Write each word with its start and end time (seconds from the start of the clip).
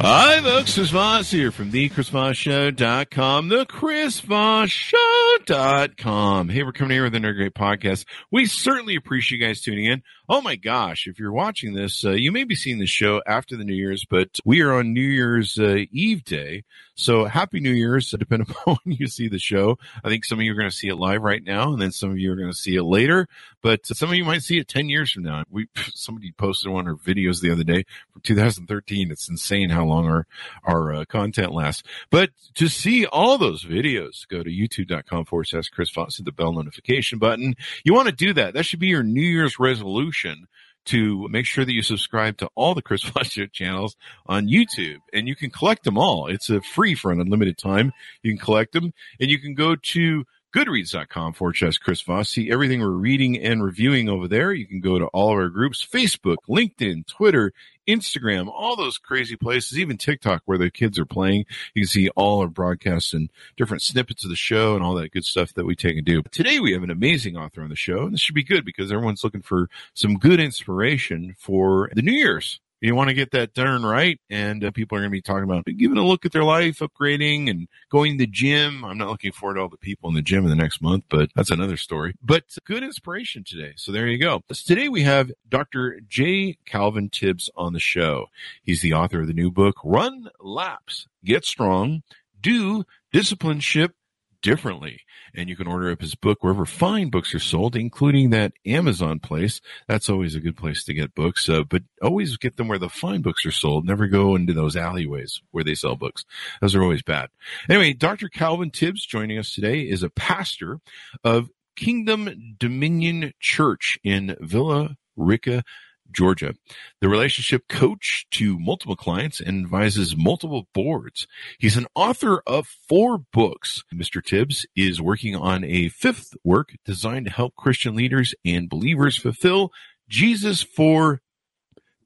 Hi, 0.00 0.40
folks. 0.40 0.74
Chris 0.74 0.90
Voss 0.90 1.28
here 1.32 1.50
from 1.50 1.72
the 1.72 1.88
ChrisVossShow.com, 1.88 3.48
the 3.48 3.66
ChrisVossShow.com. 3.66 6.48
Hey, 6.48 6.62
we're 6.62 6.70
coming 6.70 6.92
here 6.92 7.02
with 7.02 7.16
another 7.16 7.34
great 7.34 7.54
podcast. 7.54 8.04
We 8.30 8.46
certainly 8.46 8.94
appreciate 8.94 9.40
you 9.40 9.46
guys 9.46 9.60
tuning 9.60 9.86
in. 9.86 10.04
Oh 10.28 10.40
my 10.40 10.54
gosh, 10.54 11.08
if 11.08 11.18
you're 11.18 11.32
watching 11.32 11.74
this, 11.74 12.04
uh, 12.04 12.12
you 12.12 12.30
may 12.30 12.44
be 12.44 12.54
seeing 12.54 12.78
the 12.78 12.86
show 12.86 13.20
after 13.26 13.56
the 13.56 13.64
New 13.64 13.74
Year's, 13.74 14.06
but 14.08 14.28
we 14.44 14.60
are 14.60 14.74
on 14.74 14.92
New 14.92 15.00
Year's 15.00 15.58
uh, 15.58 15.78
Eve 15.90 16.22
day. 16.22 16.62
So 16.98 17.26
happy 17.26 17.60
New 17.60 17.70
Year's, 17.70 18.10
depending 18.10 18.48
upon 18.50 18.76
when 18.82 18.96
you 18.96 19.06
see 19.06 19.28
the 19.28 19.38
show. 19.38 19.78
I 20.02 20.08
think 20.08 20.24
some 20.24 20.40
of 20.40 20.44
you 20.44 20.50
are 20.50 20.56
going 20.56 20.68
to 20.68 20.76
see 20.76 20.88
it 20.88 20.96
live 20.96 21.22
right 21.22 21.42
now, 21.42 21.72
and 21.72 21.80
then 21.80 21.92
some 21.92 22.10
of 22.10 22.18
you 22.18 22.32
are 22.32 22.36
going 22.36 22.50
to 22.50 22.56
see 22.56 22.74
it 22.74 22.82
later, 22.82 23.28
but 23.62 23.86
some 23.86 24.08
of 24.08 24.16
you 24.16 24.24
might 24.24 24.42
see 24.42 24.58
it 24.58 24.66
10 24.66 24.88
years 24.88 25.12
from 25.12 25.22
now. 25.22 25.44
We, 25.48 25.68
somebody 25.94 26.32
posted 26.32 26.72
one 26.72 26.88
of 26.88 26.98
our 26.98 27.14
videos 27.14 27.40
the 27.40 27.52
other 27.52 27.62
day 27.62 27.84
from 28.12 28.22
2013. 28.22 29.12
It's 29.12 29.28
insane 29.28 29.70
how 29.70 29.84
long 29.84 30.06
our, 30.06 30.26
our 30.64 30.92
uh, 30.92 31.04
content 31.04 31.52
lasts. 31.52 31.84
But 32.10 32.30
to 32.54 32.66
see 32.66 33.06
all 33.06 33.38
those 33.38 33.64
videos, 33.64 34.26
go 34.26 34.42
to 34.42 34.50
youtube.com 34.50 35.26
forward 35.26 35.46
slash 35.46 35.68
Chris 35.68 35.92
Voss, 35.92 36.16
hit 36.16 36.26
the 36.26 36.32
bell 36.32 36.52
notification 36.52 37.20
button. 37.20 37.54
You 37.84 37.94
want 37.94 38.08
to 38.08 38.14
do 38.14 38.32
that. 38.32 38.54
That 38.54 38.66
should 38.66 38.80
be 38.80 38.88
your 38.88 39.04
New 39.04 39.22
Year's 39.22 39.60
resolution 39.60 40.48
to 40.88 41.28
make 41.28 41.46
sure 41.46 41.64
that 41.64 41.72
you 41.72 41.82
subscribe 41.82 42.38
to 42.38 42.50
all 42.54 42.74
the 42.74 42.82
Chris 42.82 43.02
Foster 43.04 43.46
channels 43.46 43.96
on 44.26 44.48
YouTube 44.48 44.98
and 45.12 45.28
you 45.28 45.36
can 45.36 45.50
collect 45.50 45.84
them 45.84 45.98
all. 45.98 46.26
It's 46.26 46.50
a 46.50 46.60
free 46.60 46.94
for 46.94 47.12
an 47.12 47.20
unlimited 47.20 47.58
time. 47.58 47.92
You 48.22 48.32
can 48.32 48.44
collect 48.44 48.72
them 48.72 48.92
and 49.20 49.30
you 49.30 49.38
can 49.38 49.54
go 49.54 49.76
to 49.76 50.24
goodreads.com 50.54 51.34
forward 51.34 51.56
slash 51.56 51.78
Chris 51.78 52.00
Voss. 52.02 52.30
See 52.30 52.50
everything 52.50 52.80
we're 52.80 52.90
reading 52.90 53.38
and 53.38 53.62
reviewing 53.62 54.08
over 54.08 54.28
there. 54.28 54.52
You 54.52 54.66
can 54.66 54.80
go 54.80 54.98
to 54.98 55.06
all 55.06 55.30
of 55.30 55.38
our 55.38 55.48
groups, 55.48 55.84
Facebook, 55.84 56.36
LinkedIn, 56.48 57.06
Twitter, 57.06 57.52
Instagram, 57.86 58.48
all 58.48 58.76
those 58.76 58.98
crazy 58.98 59.36
places, 59.36 59.78
even 59.78 59.96
TikTok 59.96 60.42
where 60.44 60.58
the 60.58 60.70
kids 60.70 60.98
are 60.98 61.06
playing. 61.06 61.46
You 61.74 61.82
can 61.82 61.88
see 61.88 62.08
all 62.10 62.40
our 62.40 62.48
broadcasts 62.48 63.12
and 63.12 63.30
different 63.56 63.82
snippets 63.82 64.24
of 64.24 64.30
the 64.30 64.36
show 64.36 64.74
and 64.74 64.84
all 64.84 64.94
that 64.94 65.12
good 65.12 65.24
stuff 65.24 65.54
that 65.54 65.66
we 65.66 65.74
take 65.74 65.96
and 65.96 66.06
do. 66.06 66.22
Today 66.30 66.60
we 66.60 66.72
have 66.72 66.82
an 66.82 66.90
amazing 66.90 67.36
author 67.36 67.62
on 67.62 67.70
the 67.70 67.76
show 67.76 68.04
and 68.04 68.12
this 68.12 68.20
should 68.20 68.34
be 68.34 68.44
good 68.44 68.64
because 68.64 68.92
everyone's 68.92 69.24
looking 69.24 69.42
for 69.42 69.68
some 69.94 70.18
good 70.18 70.40
inspiration 70.40 71.34
for 71.38 71.90
the 71.94 72.02
New 72.02 72.12
Year's 72.12 72.60
you 72.80 72.94
want 72.94 73.08
to 73.08 73.14
get 73.14 73.32
that 73.32 73.54
done 73.54 73.82
right. 73.84 74.20
And 74.30 74.64
uh, 74.64 74.70
people 74.70 74.96
are 74.96 75.00
going 75.00 75.10
to 75.10 75.16
be 75.16 75.22
talking 75.22 75.44
about 75.44 75.64
giving 75.64 75.98
a 75.98 76.06
look 76.06 76.24
at 76.24 76.32
their 76.32 76.44
life, 76.44 76.78
upgrading 76.78 77.50
and 77.50 77.68
going 77.90 78.12
to 78.12 78.24
the 78.24 78.30
gym. 78.30 78.84
I'm 78.84 78.98
not 78.98 79.08
looking 79.08 79.32
forward 79.32 79.54
to 79.54 79.62
all 79.62 79.68
the 79.68 79.76
people 79.76 80.08
in 80.08 80.14
the 80.14 80.22
gym 80.22 80.44
in 80.44 80.50
the 80.50 80.56
next 80.56 80.80
month, 80.80 81.04
but 81.08 81.30
that's 81.34 81.50
another 81.50 81.76
story. 81.76 82.14
But 82.22 82.44
good 82.64 82.82
inspiration 82.82 83.44
today. 83.44 83.72
So 83.76 83.92
there 83.92 84.06
you 84.06 84.18
go. 84.18 84.42
Today 84.48 84.88
we 84.88 85.02
have 85.02 85.32
Dr. 85.48 86.00
J. 86.08 86.58
Calvin 86.66 87.10
Tibbs 87.10 87.50
on 87.56 87.72
the 87.72 87.80
show. 87.80 88.26
He's 88.62 88.82
the 88.82 88.94
author 88.94 89.20
of 89.20 89.26
the 89.26 89.32
new 89.32 89.50
book, 89.50 89.76
Run 89.82 90.28
Laps, 90.40 91.06
Get 91.24 91.44
Strong, 91.44 92.02
Do 92.40 92.84
Discipleship 93.12 93.94
differently. 94.42 95.00
And 95.34 95.48
you 95.48 95.56
can 95.56 95.66
order 95.66 95.90
up 95.90 96.00
his 96.00 96.14
book 96.14 96.42
wherever 96.42 96.64
fine 96.64 97.10
books 97.10 97.34
are 97.34 97.40
sold, 97.40 97.76
including 97.76 98.30
that 98.30 98.52
Amazon 98.66 99.20
place. 99.20 99.60
That's 99.86 100.08
always 100.08 100.34
a 100.34 100.40
good 100.40 100.56
place 100.56 100.84
to 100.84 100.94
get 100.94 101.14
books, 101.14 101.48
uh, 101.48 101.62
but 101.62 101.82
always 102.02 102.36
get 102.36 102.56
them 102.56 102.68
where 102.68 102.78
the 102.78 102.88
fine 102.88 103.22
books 103.22 103.44
are 103.46 103.50
sold. 103.50 103.86
Never 103.86 104.06
go 104.06 104.36
into 104.36 104.52
those 104.52 104.76
alleyways 104.76 105.40
where 105.50 105.64
they 105.64 105.74
sell 105.74 105.96
books. 105.96 106.24
Those 106.60 106.74
are 106.74 106.82
always 106.82 107.02
bad. 107.02 107.30
Anyway, 107.68 107.92
Dr. 107.92 108.28
Calvin 108.28 108.70
Tibbs 108.70 109.04
joining 109.04 109.38
us 109.38 109.54
today 109.54 109.80
is 109.80 110.02
a 110.02 110.10
pastor 110.10 110.80
of 111.24 111.50
Kingdom 111.76 112.56
Dominion 112.58 113.32
Church 113.38 113.98
in 114.02 114.36
Villa 114.40 114.96
Rica, 115.16 115.62
Georgia. 116.10 116.54
The 117.00 117.08
relationship 117.08 117.68
coach 117.68 118.26
to 118.32 118.58
multiple 118.58 118.96
clients 118.96 119.40
and 119.40 119.64
advises 119.64 120.16
multiple 120.16 120.68
boards. 120.72 121.26
He's 121.58 121.76
an 121.76 121.86
author 121.94 122.42
of 122.46 122.66
four 122.88 123.18
books. 123.18 123.84
Mr. 123.94 124.24
Tibbs 124.24 124.66
is 124.76 125.00
working 125.00 125.36
on 125.36 125.64
a 125.64 125.88
fifth 125.88 126.34
work 126.44 126.72
designed 126.84 127.26
to 127.26 127.32
help 127.32 127.54
Christian 127.56 127.94
leaders 127.94 128.34
and 128.44 128.68
believers 128.68 129.16
fulfill 129.16 129.72
Jesus 130.08 130.62
four 130.62 131.20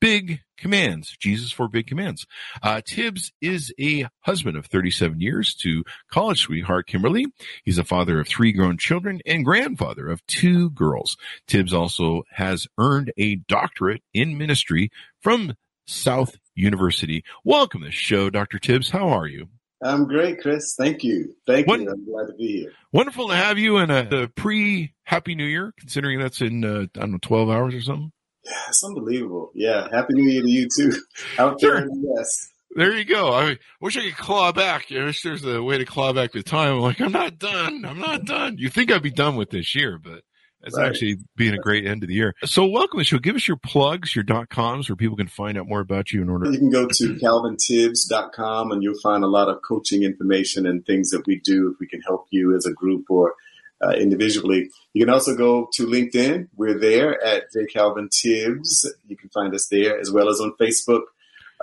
big 0.02 0.40
commands. 0.58 1.16
Jesus 1.20 1.52
four 1.52 1.68
big 1.68 1.86
commands. 1.86 2.26
Uh, 2.60 2.80
Tibbs 2.84 3.30
is 3.40 3.72
a 3.78 4.08
husband 4.22 4.56
of 4.56 4.66
37 4.66 5.20
years 5.20 5.54
to 5.62 5.84
college 6.10 6.40
sweetheart 6.40 6.88
Kimberly. 6.88 7.26
He's 7.64 7.78
a 7.78 7.84
father 7.84 8.18
of 8.18 8.26
three 8.26 8.50
grown 8.50 8.78
children 8.78 9.20
and 9.24 9.44
grandfather 9.44 10.08
of 10.08 10.26
two 10.26 10.70
girls. 10.70 11.16
Tibbs 11.46 11.72
also 11.72 12.24
has 12.32 12.66
earned 12.78 13.12
a 13.16 13.36
doctorate 13.36 14.02
in 14.12 14.36
ministry 14.36 14.90
from 15.20 15.54
South 15.86 16.36
University. 16.56 17.22
Welcome 17.44 17.82
to 17.82 17.86
the 17.86 17.92
show, 17.92 18.28
Dr. 18.28 18.58
Tibbs. 18.58 18.90
How 18.90 19.08
are 19.08 19.28
you? 19.28 19.46
I'm 19.84 20.08
great, 20.08 20.40
Chris. 20.40 20.74
Thank 20.76 21.04
you. 21.04 21.36
Thank 21.46 21.68
you. 21.68 21.74
I'm 21.74 22.04
glad 22.04 22.26
to 22.26 22.34
be 22.36 22.62
here. 22.62 22.72
Wonderful 22.92 23.28
to 23.28 23.36
have 23.36 23.56
you 23.56 23.78
in 23.78 23.90
a, 23.90 24.08
a 24.10 24.28
pre 24.28 24.94
Happy 25.04 25.36
New 25.36 25.44
Year, 25.44 25.72
considering 25.78 26.18
that's 26.18 26.40
in, 26.40 26.64
uh, 26.64 26.86
I 26.96 27.00
don't 27.00 27.12
know, 27.12 27.18
12 27.22 27.50
hours 27.50 27.74
or 27.74 27.80
something. 27.80 28.12
Yeah, 28.44 28.52
it's 28.68 28.84
unbelievable. 28.84 29.52
Yeah, 29.54 29.88
happy 29.90 30.14
New 30.14 30.28
Year 30.28 30.42
to 30.42 30.50
you 30.50 30.68
too. 30.74 30.92
Out 31.38 31.60
there 31.60 31.86
yes. 32.16 32.48
There 32.74 32.96
you 32.96 33.04
go. 33.04 33.32
I 33.32 33.58
wish 33.80 33.98
I 33.98 34.02
could 34.02 34.16
claw 34.16 34.50
back. 34.50 34.86
I 34.90 35.04
wish 35.04 35.22
there's 35.22 35.44
a 35.44 35.62
way 35.62 35.76
to 35.78 35.84
claw 35.84 36.14
back 36.14 36.32
the 36.32 36.42
time. 36.42 36.76
I'm 36.76 36.80
like, 36.80 37.00
I'm 37.00 37.12
not 37.12 37.38
done. 37.38 37.84
I'm 37.84 37.98
not 37.98 38.24
done. 38.24 38.56
You 38.56 38.70
think 38.70 38.90
I'd 38.90 39.02
be 39.02 39.10
done 39.10 39.36
with 39.36 39.50
this 39.50 39.74
year, 39.74 39.98
but 39.98 40.22
it's 40.62 40.78
right. 40.78 40.88
actually 40.88 41.18
being 41.36 41.54
a 41.54 41.58
great 41.58 41.86
end 41.86 42.02
of 42.02 42.08
the 42.08 42.14
year. 42.14 42.34
So 42.44 42.64
welcome 42.66 42.98
to 42.98 43.00
the 43.00 43.04
show. 43.04 43.18
Give 43.18 43.36
us 43.36 43.46
your 43.46 43.58
plugs, 43.58 44.14
your 44.14 44.22
dot 44.22 44.48
coms 44.48 44.88
where 44.88 44.96
people 44.96 45.16
can 45.16 45.26
find 45.26 45.58
out 45.58 45.68
more 45.68 45.80
about 45.80 46.12
you 46.12 46.22
in 46.22 46.30
order. 46.30 46.50
You 46.50 46.58
can 46.58 46.70
go 46.70 46.86
to 46.86 47.14
calvintibbs.com 47.14 48.72
and 48.72 48.82
you'll 48.82 49.00
find 49.02 49.22
a 49.22 49.28
lot 49.28 49.48
of 49.48 49.58
coaching 49.66 50.02
information 50.02 50.66
and 50.66 50.84
things 50.86 51.10
that 51.10 51.26
we 51.26 51.40
do 51.40 51.72
if 51.72 51.80
we 51.80 51.86
can 51.86 52.00
help 52.00 52.26
you 52.30 52.56
as 52.56 52.64
a 52.64 52.72
group 52.72 53.06
or 53.10 53.34
uh, 53.82 53.90
individually. 53.90 54.70
You 54.92 55.04
can 55.04 55.12
also 55.12 55.36
go 55.36 55.68
to 55.74 55.86
LinkedIn. 55.86 56.48
We're 56.56 56.78
there 56.78 57.22
at 57.22 57.44
J. 57.52 57.66
Calvin 57.66 58.08
Tibbs. 58.10 58.90
You 59.06 59.16
can 59.16 59.28
find 59.30 59.54
us 59.54 59.68
there 59.68 59.98
as 59.98 60.10
well 60.10 60.28
as 60.28 60.40
on 60.40 60.54
Facebook. 60.60 61.02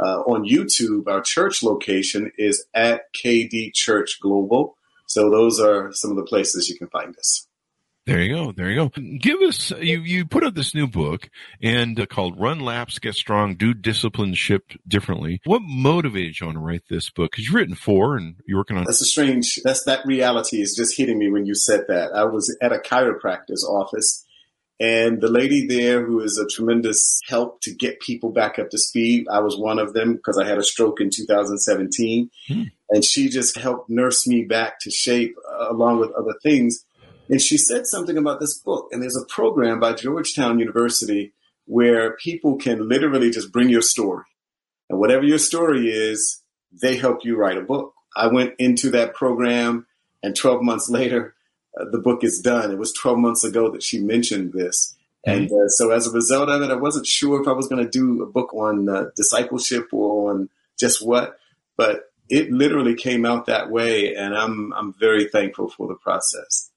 Uh, 0.01 0.21
on 0.21 0.47
YouTube, 0.47 1.07
our 1.07 1.21
church 1.21 1.61
location 1.61 2.31
is 2.37 2.65
at 2.73 3.13
KD 3.13 3.73
Church 3.73 4.19
Global. 4.21 4.77
So 5.07 5.29
those 5.29 5.59
are 5.59 5.91
some 5.91 6.11
of 6.11 6.17
the 6.17 6.23
places 6.23 6.69
you 6.69 6.77
can 6.77 6.87
find 6.87 7.17
us. 7.17 7.48
There 8.09 8.21
you 8.21 8.35
go. 8.35 8.51
There 8.51 8.69
you 8.69 8.75
go. 8.75 8.89
Give 9.19 9.39
us 9.41 9.71
you 9.71 10.01
you 10.01 10.25
put 10.25 10.43
out 10.43 10.55
this 10.55 10.73
new 10.73 10.87
book 10.87 11.29
and 11.61 11.99
uh, 11.99 12.05
called 12.07 12.39
Run 12.39 12.59
Laps, 12.59 12.97
Get 12.97 13.13
Strong, 13.13 13.55
Do 13.55 13.73
Discipleship 13.73 14.71
Differently. 14.87 15.41
What 15.45 15.61
motivated 15.63 16.39
you 16.39 16.47
on 16.47 16.55
to 16.55 16.59
write 16.59 16.83
this 16.89 17.09
book? 17.09 17.31
Because 17.31 17.45
you've 17.45 17.55
written 17.55 17.75
four 17.75 18.17
and 18.17 18.35
you're 18.47 18.57
working 18.57 18.77
on. 18.77 18.85
That's 18.85 19.01
a 19.01 19.05
strange. 19.05 19.61
That's 19.63 19.83
that 19.83 20.05
reality 20.05 20.61
is 20.61 20.75
just 20.75 20.97
hitting 20.97 21.19
me 21.19 21.29
when 21.29 21.45
you 21.45 21.53
said 21.53 21.85
that. 21.87 22.11
I 22.13 22.25
was 22.25 22.55
at 22.61 22.73
a 22.73 22.79
chiropractor's 22.79 23.63
office. 23.63 24.25
And 24.81 25.19
the 25.19 25.27
lady 25.27 25.67
there, 25.67 26.05
who 26.05 26.21
is 26.21 26.37
a 26.37 26.47
tremendous 26.47 27.19
help 27.27 27.59
to 27.63 27.75
get 27.75 27.99
people 27.99 28.31
back 28.31 28.57
up 28.57 28.69
to 28.69 28.77
speed, 28.77 29.27
I 29.29 29.39
was 29.39 29.57
one 29.57 29.77
of 29.77 29.93
them 29.93 30.15
because 30.15 30.37
I 30.37 30.47
had 30.47 30.57
a 30.57 30.63
stroke 30.63 31.01
in 31.01 31.09
2017. 31.09 32.31
Hmm. 32.47 32.63
And 32.89 33.03
she 33.03 33.27
just 33.27 33.57
helped 33.57 33.89
nurse 33.89 34.25
me 34.25 34.45
back 34.45 34.79
to 34.79 34.89
shape 34.89 35.35
uh, 35.51 35.69
along 35.69 35.99
with 35.99 36.11
other 36.11 36.33
things. 36.41 36.85
And 37.29 37.41
she 37.41 37.57
said 37.57 37.85
something 37.85 38.17
about 38.17 38.39
this 38.39 38.57
book. 38.57 38.89
And 38.91 39.01
there's 39.01 39.17
a 39.17 39.25
program 39.25 39.79
by 39.79 39.93
Georgetown 39.93 40.59
University 40.59 41.33
where 41.65 42.15
people 42.17 42.57
can 42.57 42.89
literally 42.89 43.29
just 43.29 43.51
bring 43.51 43.69
your 43.69 43.83
story. 43.83 44.25
And 44.89 44.99
whatever 44.99 45.23
your 45.23 45.37
story 45.37 45.89
is, 45.89 46.41
they 46.71 46.97
help 46.97 47.23
you 47.23 47.37
write 47.37 47.57
a 47.57 47.61
book. 47.61 47.93
I 48.15 48.27
went 48.27 48.55
into 48.57 48.89
that 48.91 49.13
program, 49.13 49.85
and 50.23 50.35
12 50.35 50.63
months 50.63 50.89
later, 50.89 51.35
uh, 51.79 51.85
the 51.91 51.99
book 51.99 52.23
is 52.23 52.39
done. 52.39 52.71
It 52.71 52.79
was 52.79 52.91
12 52.93 53.19
months 53.19 53.43
ago 53.43 53.69
that 53.71 53.83
she 53.83 53.99
mentioned 53.99 54.51
this. 54.53 54.95
Mm-hmm. 55.27 55.37
And 55.37 55.51
uh, 55.51 55.67
so, 55.67 55.91
as 55.91 56.07
a 56.07 56.11
result 56.11 56.49
of 56.49 56.61
it, 56.63 56.71
I 56.71 56.75
wasn't 56.75 57.05
sure 57.05 57.39
if 57.39 57.47
I 57.47 57.51
was 57.51 57.67
going 57.67 57.83
to 57.83 57.89
do 57.89 58.23
a 58.23 58.25
book 58.25 58.53
on 58.53 58.89
uh, 58.89 59.05
discipleship 59.15 59.89
or 59.91 60.31
on 60.31 60.49
just 60.79 61.05
what, 61.05 61.37
but 61.77 62.11
it 62.29 62.51
literally 62.51 62.95
came 62.95 63.25
out 63.25 63.45
that 63.45 63.69
way. 63.69 64.15
And 64.15 64.35
I'm, 64.35 64.73
I'm 64.73 64.93
very 64.93 65.25
thankful 65.25 65.69
for 65.69 65.87
the 65.87 65.95
process. 65.95 66.68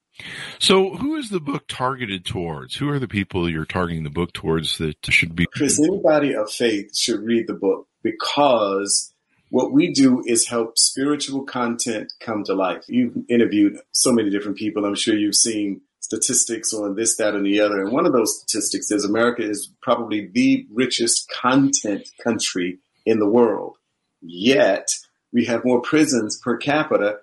So, 0.58 0.96
who 0.96 1.16
is 1.16 1.30
the 1.30 1.40
book 1.40 1.64
targeted 1.68 2.24
towards? 2.24 2.76
Who 2.76 2.88
are 2.88 2.98
the 2.98 3.08
people 3.08 3.48
you're 3.48 3.64
targeting 3.64 4.04
the 4.04 4.10
book 4.10 4.32
towards 4.32 4.78
that 4.78 4.96
should 5.08 5.34
be? 5.34 5.46
Chris, 5.46 5.80
anybody 5.80 6.34
of 6.34 6.50
faith 6.50 6.96
should 6.96 7.20
read 7.20 7.46
the 7.46 7.54
book 7.54 7.88
because 8.02 9.12
what 9.50 9.72
we 9.72 9.92
do 9.92 10.22
is 10.26 10.48
help 10.48 10.78
spiritual 10.78 11.44
content 11.44 12.12
come 12.20 12.44
to 12.44 12.54
life. 12.54 12.84
You've 12.88 13.16
interviewed 13.28 13.78
so 13.92 14.12
many 14.12 14.30
different 14.30 14.56
people. 14.56 14.84
I'm 14.84 14.94
sure 14.94 15.16
you've 15.16 15.34
seen 15.34 15.82
statistics 16.00 16.72
on 16.74 16.94
this, 16.94 17.16
that, 17.16 17.34
and 17.34 17.44
the 17.44 17.60
other. 17.60 17.80
And 17.80 17.92
one 17.92 18.06
of 18.06 18.12
those 18.12 18.40
statistics 18.40 18.90
is 18.90 19.04
America 19.04 19.42
is 19.42 19.70
probably 19.80 20.26
the 20.26 20.66
richest 20.72 21.30
content 21.30 22.08
country 22.22 22.78
in 23.06 23.18
the 23.18 23.28
world. 23.28 23.76
Yet 24.20 24.88
we 25.32 25.46
have 25.46 25.64
more 25.64 25.80
prisons 25.80 26.38
per 26.38 26.56
capita 26.56 27.18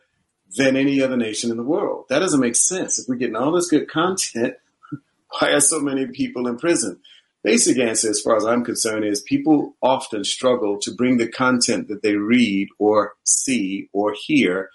than 0.58 0.76
any 0.76 1.02
other 1.02 1.18
nation 1.18 1.52
in 1.52 1.58
the 1.58 1.64
world. 1.64 2.06
That 2.10 2.20
doesn't 2.20 2.40
make 2.40 2.56
sense. 2.56 3.00
If 3.00 3.08
we're 3.08 3.16
getting 3.16 3.36
all 3.36 3.52
this 3.52 3.70
good 3.70 3.90
content, 3.90 4.56
why 5.40 5.50
are 5.52 5.60
so 5.60 5.80
many 5.80 6.08
people 6.08 6.48
in 6.48 6.58
prison? 6.58 7.00
Basic 7.44 7.78
answer, 7.78 8.10
as 8.10 8.20
far 8.20 8.36
as 8.36 8.46
I'm 8.46 8.66
concerned, 8.66 9.06
is 9.06 9.22
people 9.22 9.76
often 9.82 10.24
struggle 10.24 10.78
to 10.80 10.94
bring 10.94 11.18
the 11.18 11.28
content 11.28 11.88
that 11.88 12.02
they 12.02 12.16
read 12.16 12.68
or 12.80 13.14
see 13.24 13.90
or 13.94 14.14
hear, 14.26 14.70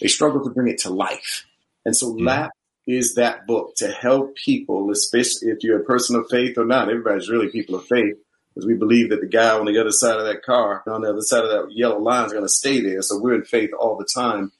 they 0.00 0.06
struggle 0.06 0.44
to 0.44 0.50
bring 0.50 0.68
it 0.68 0.78
to 0.78 0.90
life. 0.90 1.44
And 1.84 1.96
so 1.96 2.12
mm. 2.12 2.24
LAP 2.24 2.52
is 2.86 3.14
that 3.14 3.46
book 3.46 3.74
to 3.76 3.88
help 3.88 4.36
people, 4.36 4.90
especially 4.90 5.48
if 5.48 5.58
you're 5.62 5.80
a 5.80 5.84
person 5.84 6.14
of 6.16 6.26
faith 6.30 6.56
or 6.56 6.64
not. 6.64 6.88
Everybody's 6.88 7.30
really 7.30 7.48
people 7.48 7.74
of 7.74 7.86
faith 7.86 8.16
because 8.54 8.66
we 8.66 8.74
believe 8.74 9.10
that 9.10 9.20
the 9.20 9.26
guy 9.26 9.58
on 9.58 9.64
the 9.64 9.80
other 9.80 9.90
side 9.90 10.18
of 10.18 10.26
that 10.26 10.42
car, 10.42 10.84
on 10.86 11.00
the 11.00 11.10
other 11.10 11.22
side 11.22 11.42
of 11.42 11.50
that 11.50 11.72
yellow 11.72 11.98
line 11.98 12.26
is 12.26 12.32
going 12.32 12.44
to 12.44 12.48
stay 12.48 12.80
there. 12.80 13.02
So 13.02 13.18
we're 13.18 13.34
in 13.34 13.44
faith 13.44 13.70
all 13.76 13.96
the 13.96 14.06
time 14.14 14.52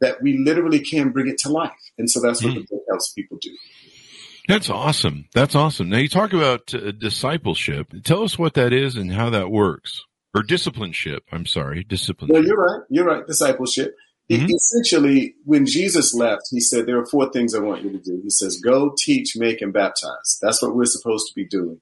that 0.00 0.22
we 0.22 0.38
literally 0.38 0.80
can 0.80 1.10
bring 1.10 1.28
it 1.28 1.38
to 1.38 1.48
life. 1.48 1.72
And 1.98 2.10
so 2.10 2.20
that's 2.20 2.42
what 2.42 2.54
mm. 2.54 2.56
the 2.56 2.66
book 2.70 2.84
helps 2.88 3.12
people 3.12 3.38
do. 3.40 3.50
That's 4.48 4.70
awesome. 4.70 5.26
That's 5.34 5.54
awesome. 5.54 5.90
Now 5.90 5.98
you 5.98 6.08
talk 6.08 6.32
about 6.32 6.72
uh, 6.74 6.92
discipleship. 6.92 7.88
Tell 8.04 8.22
us 8.22 8.38
what 8.38 8.54
that 8.54 8.72
is 8.72 8.96
and 8.96 9.12
how 9.12 9.30
that 9.30 9.50
works. 9.50 10.04
Or 10.34 10.42
discipleship. 10.42 11.24
I'm 11.32 11.46
sorry, 11.46 11.84
discipline. 11.84 12.30
Well, 12.32 12.44
you're 12.44 12.56
right. 12.56 12.82
You're 12.90 13.06
right. 13.06 13.26
Discipleship. 13.26 13.94
Mm-hmm. 14.30 14.46
Essentially, 14.54 15.34
when 15.44 15.64
Jesus 15.64 16.14
left, 16.14 16.42
he 16.50 16.60
said, 16.60 16.86
There 16.86 16.98
are 16.98 17.06
four 17.06 17.30
things 17.30 17.54
I 17.54 17.60
want 17.60 17.82
you 17.82 17.90
to 17.92 17.98
do. 17.98 18.20
He 18.22 18.30
says, 18.30 18.60
Go, 18.62 18.94
teach, 18.98 19.36
make, 19.36 19.62
and 19.62 19.72
baptize. 19.72 20.38
That's 20.40 20.62
what 20.62 20.74
we're 20.74 20.84
supposed 20.84 21.28
to 21.28 21.34
be 21.34 21.46
doing. 21.46 21.80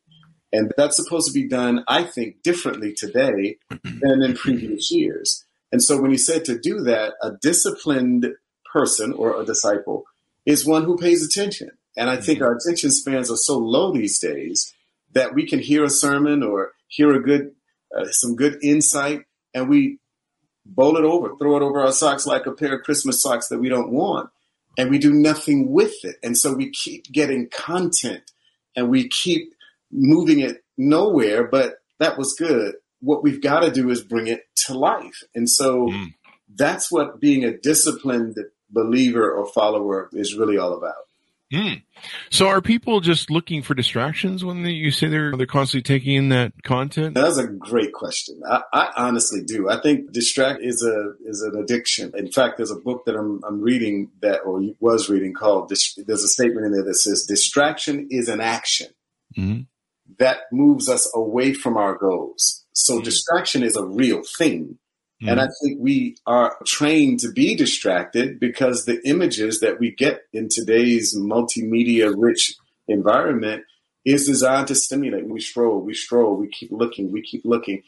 And 0.53 0.73
that's 0.77 0.97
supposed 0.97 1.27
to 1.27 1.33
be 1.33 1.49
done, 1.49 1.85
I 1.89 2.05
think, 2.05 2.43
differently 2.43 2.95
today 2.95 3.59
than 3.85 4.23
in 4.23 4.35
previous 4.35 4.93
years. 4.93 5.45
And 5.73 5.83
so 5.83 6.01
when 6.01 6.11
he 6.11 6.19
said 6.19 6.45
to 6.47 6.59
do 6.59 6.81
that, 6.83 7.15
a 7.23 7.33
disciplined 7.43 8.35
person 8.73 9.13
or 9.13 9.41
a 9.41 9.45
disciple 9.45 10.05
is 10.45 10.67
one 10.67 10.85
who 10.85 10.97
pays 10.97 11.25
attention. 11.25 11.71
And 11.97 12.09
I 12.11 12.17
think 12.17 12.39
mm-hmm. 12.39 12.47
our 12.47 12.57
attention 12.57 12.91
spans 12.91 13.31
are 13.31 13.37
so 13.37 13.59
low 13.59 13.93
these 13.93 14.19
days 14.19 14.75
that 15.13 15.35
we 15.35 15.47
can 15.47 15.59
hear 15.59 15.83
a 15.85 15.91
sermon 15.91 16.43
or 16.43 16.73
hear 16.89 17.13
a 17.13 17.23
good, 17.23 17.53
uh, 17.97 18.05
some 18.11 18.37
good 18.37 18.59
insight, 18.63 19.23
and 19.55 19.69
we 19.69 19.99
bowl 20.65 20.97
it 20.97 21.05
over, 21.05 21.35
throw 21.37 21.57
it 21.57 21.63
over 21.63 21.81
our 21.81 21.93
socks 21.93 22.27
like 22.27 22.47
a 22.47 22.53
pair 22.53 22.77
of 22.77 22.83
Christmas 22.83 23.23
socks 23.23 23.49
that 23.49 23.59
we 23.59 23.69
don't 23.69 23.93
want, 23.93 24.31
and 24.77 24.91
we 24.91 24.99
do 24.99 25.13
nothing 25.13 25.73
with 25.73 26.05
it. 26.05 26.17
And 26.23 26.37
so 26.37 26.53
we 26.53 26.71
keep 26.71 27.11
getting 27.11 27.49
content, 27.49 28.31
and 28.77 28.91
we 28.91 29.09
keep 29.09 29.55
moving 29.91 30.41
it 30.41 30.63
nowhere. 30.77 31.45
But 31.45 31.77
that 31.99 32.19
was 32.19 32.35
good. 32.35 32.75
What 33.01 33.23
we've 33.23 33.43
got 33.43 33.61
to 33.61 33.71
do 33.71 33.91
is 33.91 34.03
bring 34.03 34.27
it 34.27 34.43
to 34.67 34.75
life, 34.79 35.23
and 35.35 35.49
so 35.49 35.87
mm. 35.89 36.15
that's 36.55 36.91
what 36.91 37.21
being 37.21 37.45
a 37.45 37.57
disciplined 37.57 38.37
believer 38.71 39.31
or 39.33 39.47
follower 39.47 40.09
is 40.13 40.37
really 40.37 40.59
all 40.59 40.75
about. 40.75 41.07
Mm. 41.53 41.83
So 42.31 42.49
are 42.49 42.61
people 42.61 43.01
just 43.01 43.31
looking 43.31 43.63
for 43.63 43.75
distractions 43.75 44.45
when 44.45 44.65
they, 44.65 44.73
you 44.73 44.91
say 44.91 45.07
they're 45.07 45.37
they're 45.37 45.47
constantly 45.47 45.83
taking 45.83 46.15
in 46.15 46.29
that 46.31 46.53
content? 46.65 47.15
That's 47.15 47.39
a 47.39 47.47
great 47.47 47.93
question. 47.93 48.41
I, 48.49 48.63
I, 48.73 48.93
honestly 48.97 49.45
do. 49.45 49.71
I 49.71 49.81
think 49.81 50.11
distract 50.11 50.61
is 50.61 50.83
a 50.83 51.13
is 51.25 51.43
an 51.43 51.61
addiction. 51.61 52.13
In 52.17 52.33
fact, 52.33 52.57
there's 52.57 52.73
a 52.73 52.77
book 52.77 53.05
that 53.07 53.15
I'm 53.15 53.41
I'm 53.47 53.61
reading 53.61 54.11
that 54.23 54.41
or 54.41 54.61
was 54.81 55.09
reading 55.09 55.35
called. 55.35 55.69
There's 55.69 56.25
a 56.25 56.29
statement 56.29 56.67
in 56.67 56.73
there 56.73 56.85
that 56.85 56.97
says 56.97 57.27
distraction 57.29 58.09
is 58.11 58.29
an 58.29 58.41
action 58.41 58.89
mm-hmm. 59.39 59.63
that 60.19 60.39
moves 60.51 60.89
us 60.89 61.09
away 61.15 61.55
from 61.55 61.77
our 61.77 61.95
goals. 61.97 62.66
So 62.77 62.97
mm-hmm. 62.97 63.05
distraction 63.05 63.63
is 63.63 63.75
a 63.75 63.85
real 63.85 64.23
thing. 64.39 64.79
Mm-hmm. 65.23 65.29
And 65.31 65.41
I 65.41 65.49
think 65.63 65.79
we 65.81 66.17
are 66.27 66.57
trained 66.67 67.21
to 67.21 67.33
be 67.33 67.57
distracted 67.57 68.39
because 68.39 68.85
the 68.85 69.01
images 69.09 69.61
that 69.61 69.81
we 69.81 69.93
get 69.93 70.21
in 70.35 70.49
today's 70.51 71.17
multimedia 71.17 72.15
rich 72.15 72.55
environment 72.87 73.65
is 74.05 74.27
designed 74.27 74.69
to 74.69 74.75
stimulate. 74.75 75.27
We 75.27 75.41
stroll, 75.41 75.81
we 75.81 75.95
stroll, 75.95 76.37
we 76.37 76.49
keep 76.49 76.71
looking, 76.71 77.11
we 77.11 77.23
keep 77.23 77.47
looking. 77.47 77.83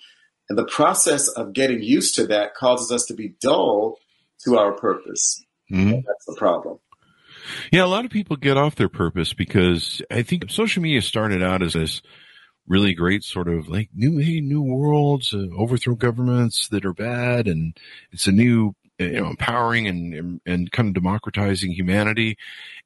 And 0.49 0.59
the 0.59 0.65
process 0.65 1.29
of 1.29 1.53
getting 1.53 1.83
used 1.83 2.15
to 2.15 2.27
that 2.29 2.55
causes 2.55 2.91
us 2.91 3.05
to 3.07 3.15
be 3.15 3.35
dull 3.43 3.99
to 4.45 4.57
our 4.57 4.73
purpose. 4.73 5.45
Mm-hmm. 5.71 6.01
That's 6.07 6.25
the 6.27 6.37
problem. 6.39 6.79
Yeah, 7.71 7.85
a 7.85 7.87
lot 7.87 8.07
of 8.07 8.11
people 8.11 8.37
get 8.37 8.57
off 8.57 8.75
their 8.75 8.89
purpose 8.89 9.35
because 9.35 10.01
I 10.11 10.23
think 10.23 10.51
social 10.51 10.83
media 10.83 11.03
started 11.03 11.43
out 11.43 11.63
as 11.63 11.75
this 11.75 12.01
really 12.69 12.95
great 12.95 13.25
sort 13.25 13.49
of 13.49 13.69
like 13.69 13.89
new, 13.95 14.19
hey, 14.19 14.41
new 14.41 14.63
worlds, 14.63 15.33
uh, 15.35 15.47
overthrow 15.57 15.95
governments 15.95 16.69
that 16.69 16.85
are 16.85 16.93
bad. 16.93 17.49
And 17.49 17.77
it's 18.13 18.27
a 18.27 18.33
new, 18.33 18.75
uh, 19.01 19.05
you 19.05 19.21
know, 19.21 19.29
empowering 19.29 19.87
and, 19.87 20.41
and 20.45 20.71
kind 20.71 20.89
of 20.89 20.95
democratizing 20.95 21.73
humanity. 21.73 22.37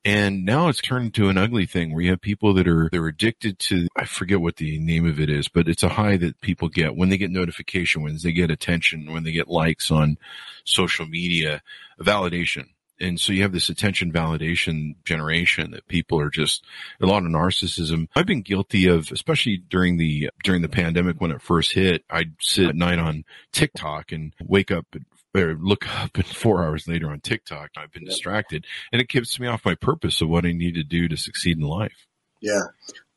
And 0.05 0.45
now 0.45 0.69
it's 0.69 0.81
turned 0.81 1.07
into 1.07 1.29
an 1.29 1.39
ugly 1.39 1.67
thing 1.67 1.93
where 1.93 2.03
you 2.03 2.11
have 2.11 2.21
people 2.21 2.55
that 2.55 2.69
are, 2.69 2.89
they're 2.91 3.07
addicted 3.07 3.59
to, 3.61 3.89
I 3.97 4.05
forget 4.05 4.41
what 4.41 4.57
the 4.57 4.79
name 4.79 5.07
of 5.07 5.21
it 5.21 5.31
is, 5.31 5.49
but 5.49 5.69
it's 5.69 5.83
a 5.83 5.89
high 5.89 6.17
that 6.19 6.41
people 6.41 6.69
get 6.69 6.97
when 6.97 7.09
they 7.09 7.19
get 7.19 7.31
notification, 7.31 8.03
when 8.03 8.19
they 8.23 8.33
get 8.33 8.51
attention, 8.51 9.13
when 9.13 9.25
they 9.25 9.33
get 9.33 9.49
likes 9.49 9.91
on 9.91 10.19
social 10.65 11.07
media, 11.07 11.63
validation 12.01 12.69
and 13.03 13.21
so 13.21 13.33
you 13.33 13.43
have 13.43 13.53
this 13.53 13.69
attention 13.69 14.13
validation 14.13 14.95
generation 15.05 15.73
that 15.73 15.89
people 15.89 16.21
are 16.21 16.31
just 16.31 16.65
a 17.01 17.07
lot 17.07 17.25
of 17.25 17.31
narcissism. 17.31 18.09
I've 18.15 18.27
been 18.27 18.43
guilty 18.43 18.87
of, 18.87 19.11
especially 19.13 19.57
during 19.57 19.97
the 19.97 20.31
during 20.45 20.63
the 20.63 20.69
pandemic 20.69 21.21
when 21.21 21.33
it 21.33 21.43
first 21.43 21.73
hit. 21.73 22.05
I'd 22.09 22.35
sit 22.41 22.69
at 22.69 22.77
night 22.77 22.99
on 22.99 23.25
TikTok 23.53 24.13
and 24.13 24.33
wake 24.43 24.71
up 24.71 24.87
or 25.35 25.57
look 25.61 25.89
up 26.01 26.17
and 26.17 26.27
four 26.27 26.65
hours 26.65 26.87
later 26.87 27.11
on 27.11 27.21
TikTok. 27.21 27.71
I've 27.77 27.93
been 27.93 28.05
distracted, 28.05 28.65
and 28.93 29.03
it 29.03 29.09
keeps 29.09 29.39
me 29.39 29.49
off 29.49 29.65
my 29.65 29.75
purpose 29.75 30.21
of 30.21 30.29
what 30.29 30.47
I 30.47 30.53
need 30.53 30.75
to 30.77 30.85
do 30.85 31.09
to 31.09 31.17
succeed 31.17 31.59
in 31.59 31.65
life. 31.65 32.07
Yeah, 32.41 32.63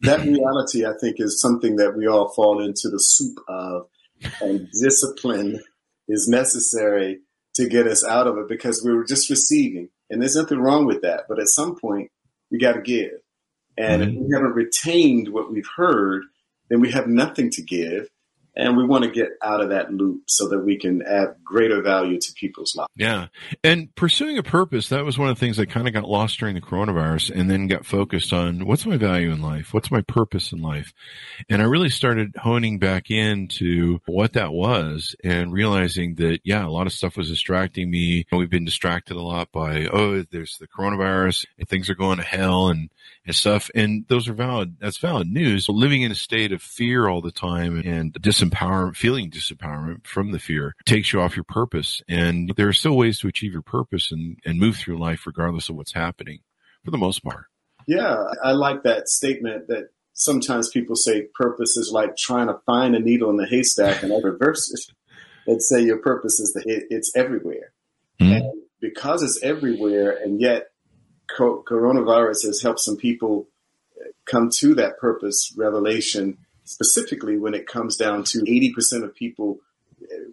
that 0.01 0.21
reality 0.25 0.85
I 0.85 0.93
think 0.99 1.17
is 1.19 1.39
something 1.39 1.77
that 1.77 1.95
we 1.95 2.07
all 2.07 2.29
fall 2.29 2.63
into 2.63 2.89
the 2.89 2.99
soup 2.99 3.37
of, 3.47 3.87
and 4.41 4.69
discipline 4.71 5.61
is 6.07 6.27
necessary 6.27 7.19
to 7.55 7.67
get 7.67 7.87
us 7.87 8.05
out 8.05 8.27
of 8.27 8.37
it 8.37 8.47
because 8.47 8.83
we 8.83 8.93
were 8.93 9.05
just 9.05 9.29
receiving. 9.29 9.89
And 10.09 10.21
there's 10.21 10.35
nothing 10.35 10.59
wrong 10.59 10.85
with 10.85 11.01
that. 11.01 11.25
But 11.27 11.39
at 11.39 11.47
some 11.47 11.75
point, 11.75 12.11
we 12.51 12.59
got 12.59 12.73
to 12.73 12.81
give. 12.81 13.19
And 13.77 14.01
mm-hmm. 14.01 14.17
if 14.17 14.27
we 14.27 14.33
haven't 14.33 14.53
retained 14.53 15.29
what 15.29 15.51
we've 15.51 15.69
heard, 15.75 16.23
then 16.69 16.79
we 16.79 16.91
have 16.91 17.07
nothing 17.07 17.49
to 17.51 17.61
give. 17.61 18.07
And 18.55 18.77
we 18.77 18.85
want 18.85 19.03
to 19.03 19.11
get 19.11 19.31
out 19.41 19.61
of 19.61 19.69
that 19.69 19.91
loop 19.91 20.23
so 20.27 20.47
that 20.49 20.59
we 20.59 20.77
can 20.77 21.01
add 21.01 21.35
greater 21.43 21.81
value 21.81 22.19
to 22.19 22.33
people's 22.33 22.75
lives. 22.75 22.89
Yeah. 22.95 23.27
And 23.63 23.93
pursuing 23.95 24.37
a 24.37 24.43
purpose, 24.43 24.89
that 24.89 25.03
was 25.03 25.17
one 25.17 25.29
of 25.29 25.35
the 25.35 25.39
things 25.39 25.57
that 25.57 25.69
kind 25.69 25.87
of 25.87 25.93
got 25.93 26.07
lost 26.07 26.39
during 26.39 26.55
the 26.55 26.61
coronavirus 26.61 27.31
and 27.37 27.49
then 27.51 27.67
got 27.67 27.85
focused 27.85 28.31
on 28.31 28.65
what's 28.65 28.85
my 28.85 28.97
value 28.97 29.31
in 29.31 29.41
life? 29.41 29.73
What's 29.73 29.91
my 29.91 30.01
purpose 30.01 30.51
in 30.53 30.61
life? 30.61 30.93
And 31.49 31.61
I 31.61 31.65
really 31.65 31.89
started 31.89 32.35
honing 32.37 32.79
back 32.79 33.11
into 33.11 33.99
what 34.05 34.33
that 34.33 34.53
was 34.53 35.15
and 35.23 35.51
realizing 35.51 36.15
that, 36.15 36.39
yeah, 36.43 36.65
a 36.65 36.69
lot 36.69 36.87
of 36.87 36.93
stuff 36.93 37.17
was 37.17 37.29
distracting 37.29 37.91
me. 37.91 38.25
We've 38.31 38.49
been 38.49 38.65
distracted 38.65 39.17
a 39.17 39.21
lot 39.21 39.51
by, 39.51 39.87
oh, 39.91 40.23
there's 40.31 40.57
the 40.59 40.67
coronavirus 40.67 41.45
and 41.59 41.67
things 41.67 41.89
are 41.89 41.95
going 41.95 42.17
to 42.17 42.23
hell 42.23 42.69
and, 42.69 42.89
and 43.25 43.35
stuff. 43.35 43.69
And 43.73 44.05
those 44.07 44.27
are 44.27 44.33
valid. 44.33 44.77
That's 44.79 44.97
valid 44.97 45.27
news. 45.27 45.67
Living 45.69 46.01
in 46.01 46.11
a 46.11 46.15
state 46.15 46.51
of 46.51 46.61
fear 46.61 47.07
all 47.07 47.21
the 47.21 47.31
time 47.31 47.79
and 47.79 48.13
disempowerment, 48.13 48.95
feeling 48.95 49.29
disempowerment 49.29 50.05
from 50.05 50.31
the 50.31 50.39
fear 50.39 50.75
takes 50.85 51.11
you 51.11 51.21
off 51.21 51.35
your 51.35 51.45
purpose. 51.45 52.01
And 52.07 52.53
there 52.55 52.67
are 52.67 52.73
still 52.73 52.95
ways 52.95 53.19
to 53.19 53.27
achieve 53.27 53.53
your 53.53 53.61
purpose 53.61 54.11
and, 54.11 54.37
and 54.45 54.59
move 54.59 54.77
through 54.77 54.99
life 54.99 55.25
regardless 55.25 55.69
of 55.69 55.75
what's 55.75 55.93
happening 55.93 56.39
for 56.83 56.91
the 56.91 56.97
most 56.97 57.23
part. 57.23 57.45
Yeah. 57.87 58.23
I 58.43 58.51
like 58.51 58.83
that 58.83 59.07
statement 59.07 59.67
that 59.67 59.89
sometimes 60.13 60.69
people 60.69 60.95
say 60.95 61.27
purpose 61.33 61.75
is 61.77 61.91
like 61.91 62.15
trying 62.17 62.47
to 62.47 62.59
find 62.65 62.95
a 62.95 62.99
needle 62.99 63.29
in 63.29 63.37
the 63.37 63.47
haystack 63.47 64.01
and 64.01 64.13
I 64.13 64.17
reverse 64.17 64.71
it 64.71 64.95
and 65.47 65.61
say 65.61 65.81
your 65.83 65.99
purpose 65.99 66.39
is 66.39 66.53
that 66.53 66.63
it's 66.89 67.11
everywhere. 67.15 67.73
Mm-hmm. 68.19 68.31
And 68.31 68.61
because 68.79 69.23
it's 69.23 69.39
everywhere 69.43 70.11
and 70.11 70.39
yet 70.39 70.67
coronavirus 71.29 72.45
has 72.45 72.61
helped 72.61 72.79
some 72.79 72.97
people 72.97 73.47
come 74.25 74.49
to 74.57 74.75
that 74.75 74.97
purpose 74.99 75.53
revelation, 75.55 76.37
specifically 76.63 77.37
when 77.37 77.53
it 77.53 77.67
comes 77.67 77.95
down 77.97 78.23
to 78.25 78.39
80% 78.39 79.03
of 79.03 79.15
people 79.15 79.59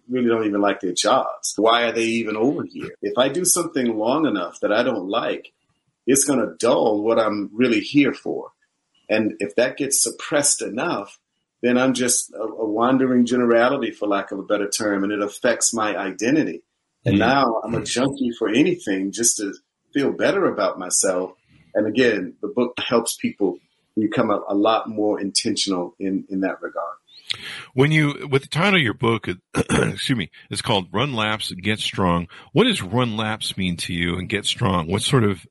really 0.09 0.29
don't 0.29 0.47
even 0.47 0.61
like 0.61 0.81
their 0.81 0.93
jobs. 0.93 1.55
Why 1.57 1.85
are 1.85 1.93
they 1.93 2.05
even 2.05 2.37
over 2.37 2.65
here? 2.65 2.91
If 3.01 3.17
I 3.19 3.29
do 3.29 3.45
something 3.45 3.97
long 3.97 4.27
enough 4.27 4.61
that 4.61 4.73
I 4.73 4.83
don't 4.83 5.09
like, 5.09 5.53
it's 6.07 6.25
going 6.25 6.41
to 6.41 6.55
dull 6.59 7.03
what 7.03 7.19
I'm 7.19 7.51
really 7.53 7.81
here 7.81 8.13
for. 8.13 8.51
And 9.09 9.35
if 9.41 9.55
that 9.57 9.77
gets 9.77 10.03
suppressed 10.03 10.63
enough, 10.63 11.19
then 11.63 11.79
I'm 11.79 11.95
just 11.95 12.33
a, 12.33 12.43
a 12.43 12.69
wandering 12.69 13.25
generality, 13.25 13.93
for 13.93 14.09
lack 14.09 14.33
of 14.33 14.39
a 14.39 14.45
better 14.45 14.69
term, 14.69 15.05
and 15.05 15.13
it 15.13 15.23
affects 15.23 15.73
my 15.73 15.97
identity. 15.97 16.63
And 17.05 17.15
mm-hmm. 17.15 17.29
now 17.29 17.61
I'm 17.63 17.75
a 17.75 17.85
junkie 17.85 18.33
for 18.37 18.49
anything 18.49 19.13
just 19.13 19.37
to 19.37 19.55
feel 19.93 20.13
better 20.13 20.47
about 20.47 20.79
myself. 20.79 21.33
And 21.75 21.87
again, 21.87 22.35
the 22.43 22.49
book 22.49 22.75
helps 22.79 23.17
people 23.17 23.59
become 23.97 24.31
a, 24.31 24.41
a 24.49 24.55
lot 24.55 24.89
more 24.89 25.21
intentional 25.21 25.95
in, 25.99 26.25
in 26.29 26.41
that 26.41 26.61
regard. 26.61 26.97
When 27.75 27.93
you, 27.93 28.27
with 28.31 28.43
the 28.43 28.49
title 28.49 28.77
of 28.77 28.83
your 28.83 28.95
book, 28.95 29.27
excuse 29.57 30.19
me, 30.19 30.31
it's 30.51 30.63
called 30.63 30.89
Run 30.93 31.15
Laps 31.15 31.51
Get 31.53 31.79
Strong. 31.79 32.29
What 32.53 32.65
does 32.65 32.83
run 32.83 33.17
laps 33.17 33.57
mean 33.57 33.77
to 33.79 33.95
you 33.95 34.17
and 34.17 34.29
get 34.29 34.45
strong? 34.45 34.91
What 34.91 35.03
sort 35.03 35.25
of, 35.25 35.47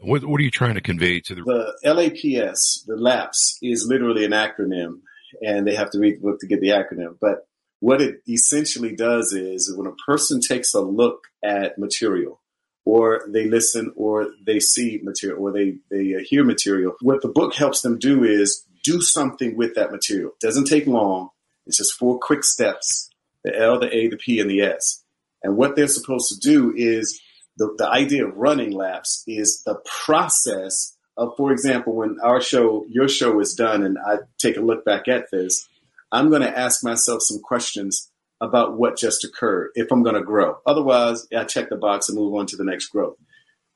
what, 0.00 0.24
what 0.24 0.40
are 0.40 0.44
you 0.44 0.50
trying 0.50 0.74
to 0.74 0.80
convey 0.80 1.20
to 1.20 1.34
the? 1.34 1.42
The 1.42 1.94
LAPS, 1.94 2.84
the 2.86 2.96
LAPS 2.96 3.58
is 3.62 3.86
literally 3.88 4.24
an 4.24 4.32
acronym 4.32 5.00
and 5.42 5.66
they 5.66 5.74
have 5.74 5.90
to 5.90 5.98
read 5.98 6.16
the 6.16 6.20
book 6.20 6.40
to 6.40 6.46
get 6.46 6.60
the 6.60 6.68
acronym. 6.68 7.16
But 7.20 7.46
what 7.80 8.00
it 8.00 8.20
essentially 8.28 8.94
does 8.94 9.32
is 9.32 9.72
when 9.76 9.86
a 9.86 10.10
person 10.10 10.40
takes 10.40 10.74
a 10.74 10.80
look 10.80 11.24
at 11.42 11.78
material, 11.78 12.40
or 12.84 13.22
they 13.28 13.48
listen 13.48 13.92
or 13.96 14.28
they 14.46 14.60
see 14.60 15.00
material 15.02 15.42
or 15.42 15.52
they, 15.52 15.76
they 15.90 16.14
uh, 16.14 16.20
hear 16.22 16.44
material. 16.44 16.94
What 17.00 17.22
the 17.22 17.28
book 17.28 17.54
helps 17.54 17.80
them 17.80 17.98
do 17.98 18.24
is 18.24 18.64
do 18.82 19.00
something 19.00 19.56
with 19.56 19.74
that 19.74 19.90
material. 19.90 20.30
It 20.30 20.46
doesn't 20.46 20.66
take 20.66 20.86
long. 20.86 21.30
It's 21.66 21.78
just 21.78 21.94
four 21.94 22.18
quick 22.18 22.44
steps, 22.44 23.08
the 23.42 23.58
L, 23.58 23.80
the 23.80 23.94
A, 23.94 24.08
the 24.08 24.18
P, 24.18 24.38
and 24.38 24.50
the 24.50 24.60
S. 24.60 25.02
And 25.42 25.56
what 25.56 25.76
they're 25.76 25.88
supposed 25.88 26.28
to 26.32 26.38
do 26.38 26.74
is 26.76 27.20
the, 27.56 27.74
the 27.78 27.88
idea 27.88 28.26
of 28.26 28.36
running 28.36 28.72
laps 28.72 29.24
is 29.26 29.62
the 29.64 29.80
process 30.04 30.96
of, 31.16 31.34
for 31.36 31.52
example, 31.52 31.94
when 31.94 32.18
our 32.22 32.40
show, 32.40 32.84
your 32.88 33.08
show 33.08 33.40
is 33.40 33.54
done 33.54 33.82
and 33.82 33.98
I 33.98 34.18
take 34.38 34.56
a 34.56 34.62
look 34.62 34.84
back 34.84 35.08
at 35.08 35.30
this, 35.30 35.68
I'm 36.12 36.28
going 36.28 36.42
to 36.42 36.58
ask 36.58 36.84
myself 36.84 37.22
some 37.22 37.40
questions 37.40 38.10
about 38.40 38.76
what 38.76 38.98
just 38.98 39.24
occurred 39.24 39.70
if 39.74 39.90
I'm 39.90 40.02
going 40.02 40.16
to 40.16 40.22
grow. 40.22 40.58
Otherwise, 40.66 41.26
I 41.36 41.44
check 41.44 41.68
the 41.68 41.76
box 41.76 42.08
and 42.08 42.18
move 42.18 42.34
on 42.34 42.46
to 42.46 42.56
the 42.56 42.64
next 42.64 42.88
growth. 42.88 43.16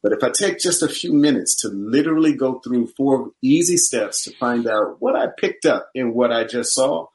But 0.03 0.13
if 0.13 0.23
I 0.23 0.31
take 0.31 0.59
just 0.59 0.83
a 0.83 0.89
few 0.89 1.13
minutes 1.13 1.61
to 1.63 1.69
literally 1.69 2.35
go 2.35 2.61
through 2.61 2.89
four 2.97 3.33
easy 3.43 3.77
steps 3.77 4.23
to 4.25 4.37
find 4.37 4.69
out 4.69 5.01
what 5.01 5.17
I 5.17 5.27
picked 5.37 5.67
up 5.67 5.91
in 5.95 6.15
what 6.15 6.33
I 6.33 6.45
just 6.45 6.73
saw, 6.73 7.07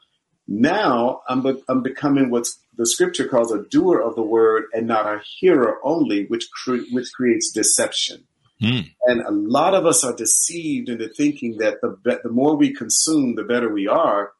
now 0.48 1.22
I'm, 1.30 1.42
be- 1.42 1.64
I'm 1.70 1.82
becoming 1.82 2.30
what 2.30 2.48
the 2.76 2.86
scripture 2.86 3.28
calls 3.28 3.54
a 3.54 3.64
doer 3.64 4.02
of 4.02 4.16
the 4.16 4.24
word 4.24 4.66
and 4.74 4.88
not 4.88 5.06
a 5.06 5.22
hearer 5.40 5.78
only, 5.84 6.26
which, 6.26 6.50
cre- 6.52 6.90
which 6.92 7.08
creates 7.16 7.52
deception. 7.52 8.26
Mm. 8.62 8.92
And 9.04 9.22
a 9.22 9.32
lot 9.32 9.74
of 9.74 9.86
us 9.86 10.04
are 10.04 10.16
deceived 10.16 10.90
into 10.90 11.08
thinking 11.08 11.58
that 11.60 11.80
the, 11.82 11.98
be- 12.04 12.18
the 12.22 12.30
more 12.30 12.58
we 12.58 12.74
consume, 12.74 13.36
the 13.36 13.44
better 13.44 13.72
we 13.72 13.88
are. 13.88 14.32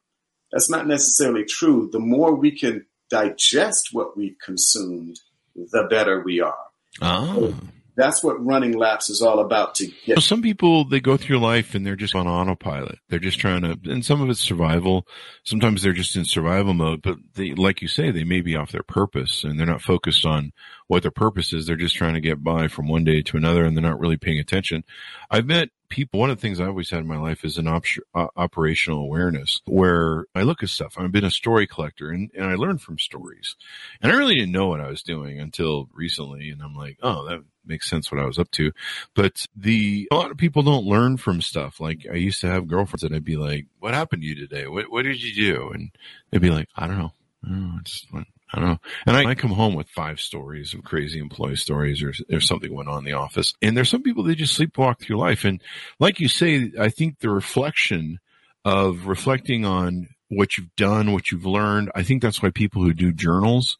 That's 0.52 0.70
not 0.70 0.86
necessarily 0.86 1.44
true. 1.44 1.88
The 1.90 1.98
more 1.98 2.34
we 2.34 2.56
can 2.56 2.84
digest 3.14 3.90
what 3.92 4.16
we've 4.16 4.36
consumed, 4.44 5.20
the 5.54 5.84
better 5.84 6.22
we 6.24 6.40
are. 6.40 6.54
Oh. 7.00 7.34
So 7.34 7.54
that's 7.96 8.24
what 8.24 8.44
running 8.44 8.76
laps 8.76 9.08
is 9.08 9.22
all 9.22 9.38
about 9.38 9.76
to 9.76 9.86
get. 9.86 10.16
Well, 10.16 10.20
some 10.20 10.42
people, 10.42 10.84
they 10.84 10.98
go 10.98 11.16
through 11.16 11.38
life 11.38 11.76
and 11.76 11.86
they're 11.86 11.94
just 11.94 12.16
on 12.16 12.26
autopilot. 12.26 12.98
They're 13.08 13.20
just 13.20 13.38
trying 13.38 13.62
to, 13.62 13.78
and 13.84 14.04
some 14.04 14.20
of 14.20 14.28
it's 14.30 14.40
survival. 14.40 15.06
Sometimes 15.44 15.82
they're 15.82 15.92
just 15.92 16.16
in 16.16 16.24
survival 16.24 16.74
mode, 16.74 17.02
but 17.02 17.18
they, 17.34 17.52
like 17.52 17.82
you 17.82 17.88
say, 17.88 18.10
they 18.10 18.24
may 18.24 18.40
be 18.40 18.56
off 18.56 18.72
their 18.72 18.82
purpose 18.82 19.44
and 19.44 19.58
they're 19.58 19.66
not 19.66 19.80
focused 19.80 20.26
on 20.26 20.52
what 20.88 21.02
their 21.02 21.12
purpose 21.12 21.52
is. 21.52 21.66
They're 21.66 21.76
just 21.76 21.94
trying 21.94 22.14
to 22.14 22.20
get 22.20 22.42
by 22.42 22.66
from 22.66 22.88
one 22.88 23.04
day 23.04 23.22
to 23.22 23.36
another 23.36 23.64
and 23.64 23.76
they're 23.76 23.82
not 23.82 24.00
really 24.00 24.16
paying 24.16 24.40
attention. 24.40 24.82
I've 25.30 25.46
met 25.46 25.68
people, 25.88 26.20
one 26.20 26.30
of 26.30 26.36
the 26.36 26.40
things 26.40 26.60
I 26.60 26.66
always 26.66 26.90
had 26.90 27.00
in 27.00 27.06
my 27.06 27.18
life 27.18 27.44
is 27.44 27.58
an 27.58 27.68
op- 27.68 27.84
uh, 28.14 28.28
operational 28.36 29.00
awareness 29.00 29.60
where 29.66 30.26
I 30.34 30.42
look 30.42 30.62
at 30.62 30.68
stuff. 30.68 30.94
I've 30.96 31.12
been 31.12 31.24
a 31.24 31.30
story 31.30 31.66
collector 31.66 32.10
and, 32.10 32.30
and 32.34 32.46
I 32.46 32.54
learn 32.54 32.78
from 32.78 32.98
stories. 32.98 33.56
And 34.00 34.12
I 34.12 34.16
really 34.16 34.34
didn't 34.34 34.52
know 34.52 34.66
what 34.66 34.80
I 34.80 34.88
was 34.88 35.02
doing 35.02 35.38
until 35.38 35.88
recently. 35.92 36.50
And 36.50 36.62
I'm 36.62 36.74
like, 36.74 36.98
oh, 37.02 37.28
that 37.28 37.44
makes 37.64 37.88
sense 37.88 38.10
what 38.10 38.20
I 38.20 38.26
was 38.26 38.38
up 38.38 38.50
to. 38.52 38.72
But 39.14 39.46
the, 39.56 40.08
a 40.10 40.14
lot 40.14 40.30
of 40.30 40.36
people 40.36 40.62
don't 40.62 40.86
learn 40.86 41.16
from 41.16 41.40
stuff. 41.40 41.80
Like 41.80 42.06
I 42.10 42.16
used 42.16 42.40
to 42.40 42.48
have 42.48 42.68
girlfriends 42.68 43.02
that 43.02 43.12
I'd 43.12 43.24
be 43.24 43.36
like, 43.36 43.66
what 43.78 43.94
happened 43.94 44.22
to 44.22 44.28
you 44.28 44.34
today? 44.34 44.66
What, 44.66 44.90
what 44.90 45.02
did 45.02 45.22
you 45.22 45.34
do? 45.34 45.70
And 45.70 45.90
they'd 46.30 46.42
be 46.42 46.50
like, 46.50 46.68
I 46.76 46.86
don't 46.86 46.98
know. 46.98 47.12
I 47.44 47.48
don't 47.48 48.12
know. 48.12 48.24
I 48.54 48.60
don't 48.60 48.68
know. 48.68 48.78
And 49.04 49.16
I, 49.16 49.30
I, 49.30 49.34
come 49.34 49.50
home 49.50 49.74
with 49.74 49.88
five 49.88 50.20
stories 50.20 50.74
of 50.74 50.84
crazy 50.84 51.18
employee 51.18 51.56
stories 51.56 52.04
or 52.04 52.12
there's 52.28 52.46
something 52.46 52.72
went 52.72 52.88
on 52.88 52.98
in 52.98 53.04
the 53.04 53.14
office. 53.14 53.52
And 53.60 53.76
there's 53.76 53.88
some 53.88 54.04
people 54.04 54.22
that 54.24 54.36
just 54.36 54.56
sleepwalk 54.56 55.00
through 55.00 55.16
life. 55.16 55.44
And 55.44 55.60
like 55.98 56.20
you 56.20 56.28
say, 56.28 56.70
I 56.78 56.88
think 56.88 57.18
the 57.18 57.30
reflection 57.30 58.20
of 58.64 59.08
reflecting 59.08 59.64
on 59.64 60.10
what 60.28 60.56
you've 60.56 60.74
done, 60.76 61.12
what 61.12 61.32
you've 61.32 61.44
learned, 61.44 61.90
I 61.96 62.04
think 62.04 62.22
that's 62.22 62.40
why 62.40 62.50
people 62.50 62.84
who 62.84 62.94
do 62.94 63.12
journals 63.12 63.76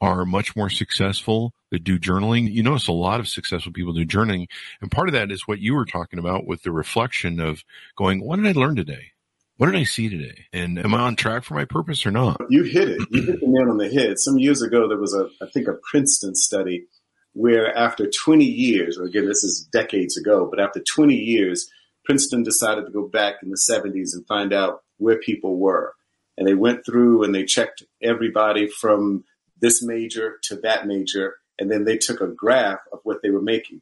are 0.00 0.24
much 0.24 0.56
more 0.56 0.70
successful 0.70 1.52
that 1.70 1.84
do 1.84 1.98
journaling. 1.98 2.50
You 2.50 2.62
notice 2.62 2.88
a 2.88 2.92
lot 2.92 3.20
of 3.20 3.28
successful 3.28 3.72
people 3.72 3.92
do 3.92 4.06
journaling. 4.06 4.46
And 4.80 4.90
part 4.90 5.10
of 5.10 5.12
that 5.12 5.30
is 5.30 5.46
what 5.46 5.58
you 5.58 5.74
were 5.74 5.84
talking 5.84 6.18
about 6.18 6.46
with 6.46 6.62
the 6.62 6.72
reflection 6.72 7.38
of 7.38 7.64
going, 7.96 8.24
what 8.24 8.36
did 8.36 8.46
I 8.46 8.58
learn 8.58 8.76
today? 8.76 9.12
What 9.56 9.66
did 9.66 9.76
I 9.76 9.84
see 9.84 10.08
today? 10.08 10.46
And 10.52 10.78
am 10.78 10.94
I 10.94 11.00
on 11.00 11.16
track 11.16 11.44
for 11.44 11.54
my 11.54 11.64
purpose 11.64 12.04
or 12.04 12.10
not? 12.10 12.36
You 12.50 12.64
hit 12.64 12.90
it. 12.90 13.00
You 13.10 13.22
hit 13.22 13.40
the 13.40 13.46
nail 13.46 13.70
on 13.70 13.78
the 13.78 13.88
head. 13.88 14.18
Some 14.18 14.38
years 14.38 14.60
ago, 14.60 14.86
there 14.88 14.98
was 14.98 15.14
a, 15.14 15.28
I 15.42 15.48
think, 15.50 15.66
a 15.66 15.78
Princeton 15.90 16.34
study 16.34 16.86
where 17.32 17.74
after 17.76 18.10
20 18.10 18.44
years, 18.44 18.98
or 18.98 19.04
again, 19.04 19.26
this 19.26 19.44
is 19.44 19.68
decades 19.72 20.16
ago, 20.16 20.46
but 20.50 20.60
after 20.60 20.80
20 20.80 21.14
years, 21.14 21.70
Princeton 22.04 22.42
decided 22.42 22.86
to 22.86 22.92
go 22.92 23.06
back 23.06 23.36
in 23.42 23.50
the 23.50 23.60
70s 23.70 24.14
and 24.14 24.26
find 24.26 24.52
out 24.52 24.82
where 24.98 25.18
people 25.18 25.56
were. 25.56 25.94
And 26.38 26.46
they 26.46 26.54
went 26.54 26.84
through 26.84 27.24
and 27.24 27.34
they 27.34 27.44
checked 27.44 27.82
everybody 28.02 28.68
from 28.68 29.24
this 29.60 29.82
major 29.82 30.38
to 30.44 30.56
that 30.56 30.86
major. 30.86 31.36
And 31.58 31.70
then 31.70 31.84
they 31.84 31.96
took 31.96 32.20
a 32.20 32.26
graph 32.26 32.80
of 32.92 33.00
what 33.04 33.22
they 33.22 33.30
were 33.30 33.42
making. 33.42 33.80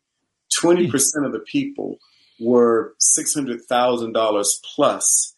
20% 0.63 0.93
of 1.25 1.33
the 1.33 1.41
people 1.41 1.99
were 2.41 2.95
$600,000 3.19 4.45
plus 4.75 5.34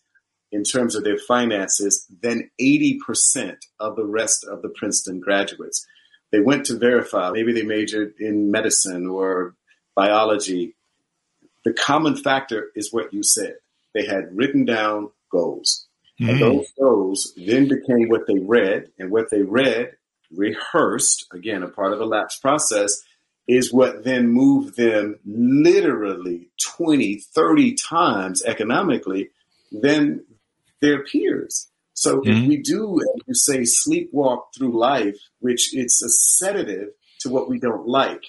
in 0.56 0.64
terms 0.64 0.96
of 0.96 1.04
their 1.04 1.18
finances 1.18 2.06
than 2.22 2.50
80% 2.58 3.58
of 3.78 3.94
the 3.94 4.06
rest 4.06 4.42
of 4.42 4.62
the 4.62 4.70
Princeton 4.70 5.20
graduates. 5.20 5.86
They 6.32 6.40
went 6.40 6.64
to 6.66 6.78
verify, 6.78 7.30
maybe 7.30 7.52
they 7.52 7.62
majored 7.62 8.14
in 8.18 8.50
medicine 8.50 9.06
or 9.06 9.54
biology. 9.94 10.74
The 11.66 11.74
common 11.74 12.16
factor 12.16 12.70
is 12.74 12.90
what 12.90 13.12
you 13.12 13.22
said. 13.22 13.56
They 13.92 14.06
had 14.06 14.34
written 14.34 14.64
down 14.64 15.10
goals. 15.30 15.86
Mm-hmm. 16.18 16.30
And 16.30 16.40
those 16.40 16.66
goals 16.80 17.34
then 17.36 17.68
became 17.68 18.08
what 18.08 18.26
they 18.26 18.38
read, 18.38 18.90
and 18.98 19.10
what 19.10 19.26
they 19.30 19.42
read, 19.42 19.92
rehearsed, 20.34 21.26
again, 21.34 21.62
a 21.64 21.68
part 21.68 21.92
of 21.92 21.98
the 21.98 22.06
LAPS 22.06 22.38
process, 22.38 23.02
is 23.46 23.74
what 23.74 24.04
then 24.04 24.28
moved 24.28 24.76
them 24.78 25.18
literally 25.26 26.48
20, 26.62 27.16
30 27.16 27.74
times 27.74 28.42
economically 28.44 29.28
than 29.70 30.24
their 30.80 31.04
peers. 31.04 31.68
So 31.94 32.20
mm-hmm. 32.20 32.30
if 32.30 32.48
we 32.48 32.56
do, 32.58 33.00
as 33.00 33.22
you 33.26 33.34
say, 33.34 33.60
sleepwalk 33.60 34.44
through 34.56 34.78
life, 34.78 35.16
which 35.40 35.74
it's 35.74 36.02
a 36.02 36.10
sedative 36.10 36.90
to 37.20 37.30
what 37.30 37.48
we 37.48 37.58
don't 37.58 37.86
like. 37.86 38.22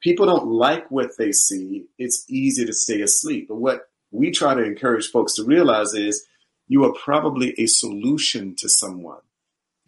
People 0.00 0.26
don't 0.26 0.46
like 0.46 0.90
what 0.90 1.10
they 1.18 1.32
see. 1.32 1.86
It's 1.98 2.24
easy 2.28 2.64
to 2.64 2.72
stay 2.72 3.00
asleep. 3.02 3.46
But 3.48 3.56
what 3.56 3.82
we 4.10 4.30
try 4.30 4.54
to 4.54 4.62
encourage 4.62 5.10
folks 5.10 5.34
to 5.34 5.44
realize 5.44 5.94
is 5.94 6.24
you 6.68 6.84
are 6.84 6.92
probably 6.92 7.54
a 7.58 7.66
solution 7.66 8.54
to 8.58 8.68
someone 8.68 9.20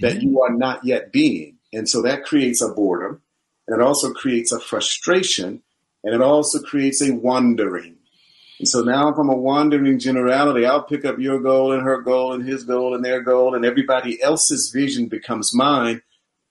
that 0.01 0.15
mm-hmm. 0.15 0.29
you 0.29 0.43
are 0.43 0.55
not 0.55 0.85
yet 0.85 1.13
being. 1.13 1.59
And 1.73 1.89
so 1.89 2.03
that 2.03 2.25
creates 2.25 2.63
a 2.63 2.69
boredom 2.69 3.23
and 3.67 3.81
it 3.81 3.85
also 3.85 4.13
creates 4.13 4.53
a 4.53 4.61
frustration 4.61 5.63
and 6.03 6.15
it 6.15 6.21
also 6.21 6.61
creates 6.61 7.01
a 7.03 7.13
wandering. 7.13 7.97
And 8.59 8.69
so 8.69 8.81
now 8.81 9.09
if 9.09 9.19
I'm 9.19 9.29
a 9.29 9.37
wandering 9.37 9.99
generality, 9.99 10.65
I'll 10.65 10.83
pick 10.83 11.05
up 11.05 11.19
your 11.19 11.41
goal 11.41 11.73
and 11.73 11.83
her 11.83 12.01
goal 12.01 12.33
and 12.33 12.47
his 12.47 12.65
goal 12.65 12.95
and 12.95 13.05
their 13.05 13.21
goal 13.21 13.55
and 13.55 13.65
everybody 13.65 14.23
else's 14.23 14.71
vision 14.73 15.09
becomes 15.09 15.55
mine. 15.55 16.03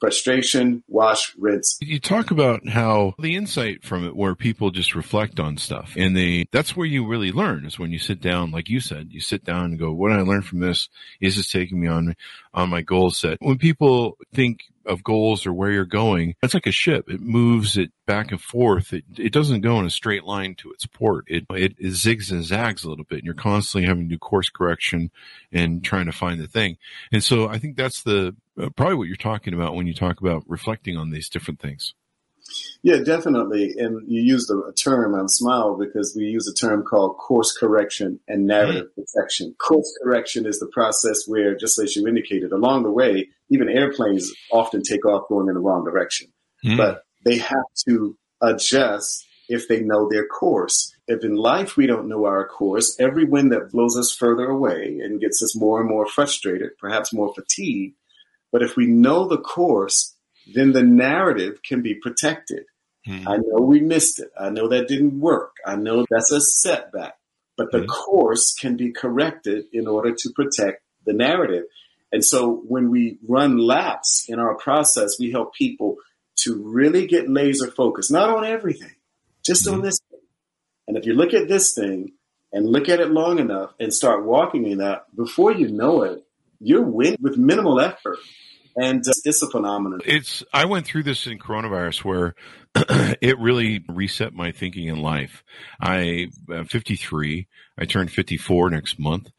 Frustration, 0.04 0.84
wash, 0.90 1.34
rinse. 1.38 1.78
You 1.80 1.98
talk 1.98 2.30
about 2.30 2.68
how 2.68 3.14
the 3.20 3.38
insight 3.38 3.86
from 3.86 4.06
it 4.06 4.18
where 4.18 4.36
people 4.36 4.70
just 4.70 4.96
reflect 4.96 5.40
on 5.40 5.56
stuff 5.56 5.94
and 5.96 6.14
they, 6.14 6.46
that's 6.52 6.76
where 6.76 6.86
you 6.86 7.08
really 7.08 7.32
learn 7.32 7.66
is 7.66 7.80
when 7.80 7.94
you 7.94 8.00
sit 8.00 8.20
down, 8.20 8.52
like 8.52 8.68
you 8.68 8.82
said, 8.82 9.14
you 9.14 9.22
sit 9.22 9.46
down 9.46 9.64
and 9.64 9.80
go, 9.80 9.94
what 9.94 10.10
did 10.10 10.20
I 10.20 10.24
learn 10.24 10.42
from 10.42 10.60
this? 10.60 10.90
Is 11.22 11.38
this 11.38 11.50
taking 11.50 11.80
me 11.80 11.88
on, 11.88 12.18
on 12.54 12.70
my 12.70 12.82
goal 12.82 13.12
set? 13.12 13.38
When 13.40 13.58
people 13.58 14.18
think 14.34 14.64
of 14.86 15.06
goals 15.06 15.46
or 15.46 15.54
where 15.54 15.72
you're 15.72 15.86
going, 15.86 16.36
it's 16.44 16.54
like 16.54 16.68
a 16.68 16.72
ship. 16.72 17.10
It 17.10 17.22
moves 17.22 17.78
it 17.78 17.94
back 18.06 18.32
and 18.32 18.42
forth. 18.42 18.92
It, 18.92 19.06
it 19.18 19.32
doesn't 19.32 19.62
go 19.62 19.80
in 19.80 19.86
a 19.86 19.90
straight 19.90 20.26
line 20.26 20.56
to 20.56 20.72
its 20.72 20.86
port. 20.86 21.24
It, 21.30 21.46
it, 21.52 21.76
it 21.80 21.94
zigs 21.94 22.30
and 22.30 22.44
zags 22.44 22.84
a 22.84 22.90
little 22.90 23.06
bit 23.06 23.20
and 23.20 23.26
you're 23.26 23.36
constantly 23.36 23.88
having 23.88 24.10
to 24.10 24.16
do 24.16 24.20
course 24.20 24.50
correction 24.50 25.12
and 25.54 25.82
trying 25.82 26.08
to 26.08 26.12
find 26.12 26.42
the 26.42 26.48
thing. 26.48 26.78
And 27.14 27.24
so 27.24 27.48
I 27.48 27.58
think 27.58 27.78
that's 27.78 28.04
the, 28.04 28.36
probably 28.76 28.96
what 28.96 29.08
you're 29.08 29.16
talking 29.16 29.54
about 29.54 29.76
when 29.76 29.88
you 29.88 29.94
talk 29.94 30.22
about 30.22 30.44
reflecting 30.48 30.98
on 30.98 31.12
these 31.12 31.30
different 31.30 31.60
things. 31.60 31.94
Yeah, 32.82 32.98
definitely. 32.98 33.74
And 33.78 34.12
you 34.12 34.22
used 34.22 34.52
a, 34.52 34.74
term 34.74 35.16
on 35.16 35.30
Smile 35.30 35.78
because 35.78 36.14
we 36.16 36.26
use 36.26 36.48
a 36.48 36.54
term 36.54 36.84
called 36.84 37.18
course 37.18 37.56
correction 37.58 38.20
and 38.28 38.46
narrative 38.46 38.88
mm-hmm. 38.88 39.02
protection. 39.02 39.56
Course 39.58 39.98
correction 40.04 40.46
is 40.46 40.60
the 40.60 40.68
process 40.68 41.26
where, 41.26 41.56
just 41.56 41.80
as 41.80 41.96
you 41.96 42.08
indicated, 42.08 42.52
along 42.52 42.84
the 42.84 42.92
way, 42.92 43.30
even 43.50 43.70
airplanes 43.70 44.32
often 44.52 44.84
take 44.84 45.06
off 45.06 45.30
going 45.30 45.48
in 45.48 45.56
the 45.56 45.62
wrong 45.62 45.86
direction. 45.86 46.28
Mm-hmm. 46.66 46.78
But 46.78 47.04
they 47.26 47.38
have 47.38 47.66
to 47.88 48.18
adjust 48.42 49.26
if 49.48 49.68
they 49.68 49.82
know 49.82 50.10
their 50.10 50.28
course. 50.28 50.94
If 51.08 51.24
in 51.24 51.36
life 51.36 51.76
we 51.76 51.88
don't 51.88 52.08
know 52.08 52.26
our 52.26 52.48
course, 52.48 52.98
every 53.00 53.26
wind 53.26 53.52
that 53.52 53.72
blows 53.72 53.98
us 53.98 54.14
further 54.14 54.46
away 54.46 55.00
and 55.02 55.20
gets 55.20 55.44
us 55.44 55.56
more 55.56 55.80
and 55.80 55.90
more 55.90 56.06
frustrated, 56.06 56.78
perhaps 56.78 57.14
more 57.14 57.34
fatigued. 57.34 57.96
But 58.54 58.62
if 58.62 58.78
we 58.78 58.86
know 58.86 59.28
the 59.28 59.40
course, 59.40 60.16
then 60.54 60.72
the 60.72 60.84
narrative 60.84 61.62
can 61.68 61.82
be 61.82 61.96
protected. 61.96 62.66
Mm-hmm. 63.08 63.28
I 63.28 63.38
know 63.38 63.66
we 63.66 63.82
missed 63.82 64.20
it. 64.20 64.30
I 64.40 64.52
know 64.52 64.70
that 64.70 64.88
didn't 64.88 65.20
work. 65.20 65.56
I 65.66 65.76
know 65.76 66.06
that's 66.10 66.32
a 66.32 66.40
setback. 66.40 67.16
But 67.58 67.72
the 67.72 67.80
mm-hmm. 67.80 67.88
course 67.88 68.54
can 68.54 68.78
be 68.78 68.92
corrected 68.92 69.66
in 69.74 69.88
order 69.88 70.14
to 70.14 70.30
protect 70.30 70.84
the 71.04 71.14
narrative. 71.14 71.64
And 72.12 72.24
so 72.24 72.64
when 72.68 72.92
we 72.92 73.18
run 73.28 73.58
laps 73.58 74.26
in 74.30 74.38
our 74.40 74.56
process, 74.56 75.20
we 75.20 75.32
help 75.32 75.56
people 75.56 75.98
to 76.44 76.56
really 76.64 77.08
get 77.08 77.28
laser 77.28 77.72
focused, 77.72 78.12
not 78.12 78.30
on 78.30 78.46
everything, 78.46 78.96
just 79.44 79.66
mm-hmm. 79.66 79.78
on 79.78 79.82
this 79.82 80.00
thing. 80.12 80.20
And 80.88 80.96
if 80.96 81.08
you 81.08 81.14
look 81.14 81.34
at 81.34 81.48
this 81.48 81.74
thing 81.74 82.14
and 82.52 82.68
look 82.68 82.88
at 82.88 83.00
it 83.00 83.10
long 83.10 83.40
enough 83.40 83.74
and 83.80 83.92
start 83.92 84.26
walking 84.26 84.68
in 84.68 84.78
that, 84.78 85.06
before 85.16 85.52
you 85.52 85.70
know 85.70 86.04
it, 86.04 86.24
you're 86.60 86.84
winning 86.84 87.18
with 87.22 87.38
minimal 87.38 87.80
effort 87.80 88.20
and 88.76 89.08
uh, 89.08 89.14
it's 89.24 89.42
a 89.42 89.48
phenomenon. 89.48 90.02
It's 90.06 90.44
I 90.54 90.66
went 90.66 90.86
through 90.86 91.04
this 91.04 91.28
in 91.28 91.40
coronavirus 91.40 92.04
where 92.04 92.36
it 92.76 93.38
really 93.40 93.84
reset 93.88 94.34
my 94.34 94.52
thinking 94.52 94.88
in 94.88 95.02
life. 95.02 95.44
I 95.80 96.28
am 96.52 96.66
53. 96.66 97.48
I 97.78 97.86
turn 97.86 98.08
54 98.08 98.70
next 98.72 99.00
month, 99.00 99.30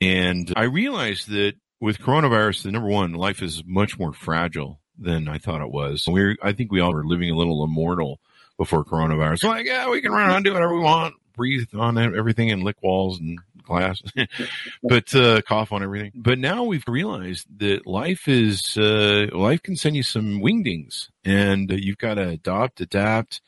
and 0.00 0.52
I 0.56 0.64
realized 0.64 1.28
that 1.30 1.54
with 1.80 1.98
coronavirus, 1.98 2.62
the 2.62 2.72
number 2.72 2.88
one, 2.88 3.12
life 3.12 3.42
is 3.42 3.62
much 3.66 3.98
more 3.98 4.12
fragile 4.12 4.80
than 4.98 5.28
I 5.28 5.38
thought 5.38 5.62
it 5.62 5.70
was. 5.70 6.06
We 6.06 6.36
I 6.42 6.52
think 6.52 6.70
we 6.70 6.80
all 6.80 6.92
were 6.92 7.06
living 7.06 7.30
a 7.30 7.36
little 7.36 7.64
immortal 7.64 8.20
before 8.58 8.84
coronavirus. 8.84 9.44
Like, 9.44 9.66
yeah, 9.66 9.90
we 9.90 10.02
can 10.02 10.12
run 10.12 10.28
around 10.28 10.42
do 10.44 10.52
whatever 10.52 10.74
we 10.74 10.82
want, 10.82 11.14
breathe 11.34 11.68
on 11.74 11.98
everything 11.98 12.50
and 12.50 12.62
lick 12.62 12.76
walls 12.82 13.18
and 13.18 13.38
glass, 13.62 14.02
but 14.82 15.14
uh, 15.14 15.42
cough 15.42 15.72
on 15.72 15.82
everything. 15.82 16.12
But 16.14 16.38
now 16.38 16.64
we've 16.64 16.84
realized 16.86 17.46
that 17.58 17.86
life 17.86 18.28
is 18.28 18.76
uh, 18.76 19.26
life 19.32 19.62
can 19.62 19.76
send 19.76 19.96
you 19.96 20.02
some 20.02 20.40
wingdings, 20.40 21.08
and 21.24 21.70
you've 21.70 21.98
got 21.98 22.14
to 22.14 22.28
adopt, 22.28 22.80
adapt, 22.80 23.40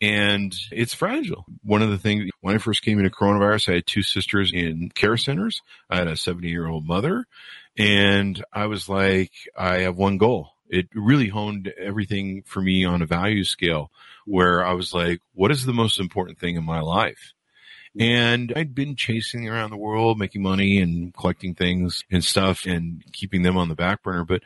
and 0.00 0.54
it's 0.72 0.94
fragile. 0.94 1.44
One 1.62 1.82
of 1.82 1.90
the 1.90 1.98
things 1.98 2.30
when 2.40 2.54
I 2.54 2.58
first 2.58 2.82
came 2.82 2.98
into 2.98 3.10
coronavirus, 3.10 3.68
I 3.68 3.74
had 3.76 3.86
two 3.86 4.02
sisters 4.02 4.52
in 4.52 4.90
care 4.94 5.16
centers. 5.16 5.60
I 5.88 5.96
had 5.96 6.08
a 6.08 6.16
70 6.16 6.48
year 6.48 6.66
old 6.66 6.86
mother, 6.86 7.26
and 7.76 8.42
I 8.52 8.66
was 8.66 8.88
like, 8.88 9.32
I 9.56 9.80
have 9.80 9.96
one 9.96 10.18
goal. 10.18 10.52
It 10.68 10.88
really 10.94 11.28
honed 11.28 11.72
everything 11.78 12.42
for 12.46 12.60
me 12.60 12.84
on 12.84 13.02
a 13.02 13.06
value 13.06 13.44
scale 13.44 13.90
where 14.24 14.64
I 14.64 14.74
was 14.74 14.94
like, 14.94 15.20
what 15.34 15.50
is 15.50 15.66
the 15.66 15.72
most 15.72 15.98
important 15.98 16.38
thing 16.38 16.56
in 16.56 16.64
my 16.64 16.80
life? 16.80 17.32
And 17.98 18.52
I'd 18.54 18.74
been 18.74 18.94
chasing 18.94 19.48
around 19.48 19.70
the 19.70 19.76
world, 19.76 20.18
making 20.18 20.42
money 20.42 20.80
and 20.80 21.12
collecting 21.12 21.54
things 21.54 22.04
and 22.10 22.24
stuff 22.24 22.64
and 22.64 23.02
keeping 23.12 23.42
them 23.42 23.56
on 23.56 23.68
the 23.68 23.74
back 23.74 24.02
burner. 24.02 24.24
But 24.24 24.42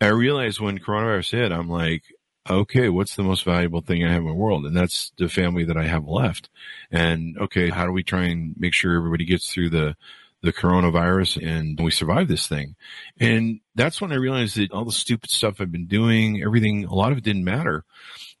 I 0.00 0.08
realized 0.08 0.60
when 0.60 0.78
coronavirus 0.78 1.30
hit, 1.30 1.52
I'm 1.52 1.68
like, 1.68 2.02
okay, 2.50 2.88
what's 2.88 3.14
the 3.14 3.22
most 3.22 3.44
valuable 3.44 3.82
thing 3.82 4.04
I 4.04 4.12
have 4.12 4.22
in 4.22 4.28
the 4.28 4.34
world? 4.34 4.64
And 4.64 4.76
that's 4.76 5.12
the 5.18 5.28
family 5.28 5.64
that 5.64 5.76
I 5.76 5.84
have 5.84 6.06
left. 6.06 6.48
And 6.90 7.38
okay, 7.38 7.68
how 7.68 7.86
do 7.86 7.92
we 7.92 8.02
try 8.02 8.24
and 8.24 8.54
make 8.58 8.74
sure 8.74 8.96
everybody 8.96 9.24
gets 9.24 9.52
through 9.52 9.70
the, 9.70 9.96
the 10.42 10.52
coronavirus 10.52 11.44
and 11.46 11.78
we 11.80 11.90
survive 11.90 12.26
this 12.26 12.48
thing? 12.48 12.74
And 13.20 13.60
that's 13.74 14.00
when 14.00 14.12
I 14.12 14.16
realized 14.16 14.56
that 14.56 14.72
all 14.72 14.84
the 14.84 14.92
stupid 14.92 15.30
stuff 15.30 15.60
I've 15.60 15.72
been 15.72 15.86
doing, 15.86 16.42
everything, 16.42 16.84
a 16.84 16.94
lot 16.94 17.12
of 17.12 17.18
it 17.18 17.24
didn't 17.24 17.44
matter. 17.44 17.84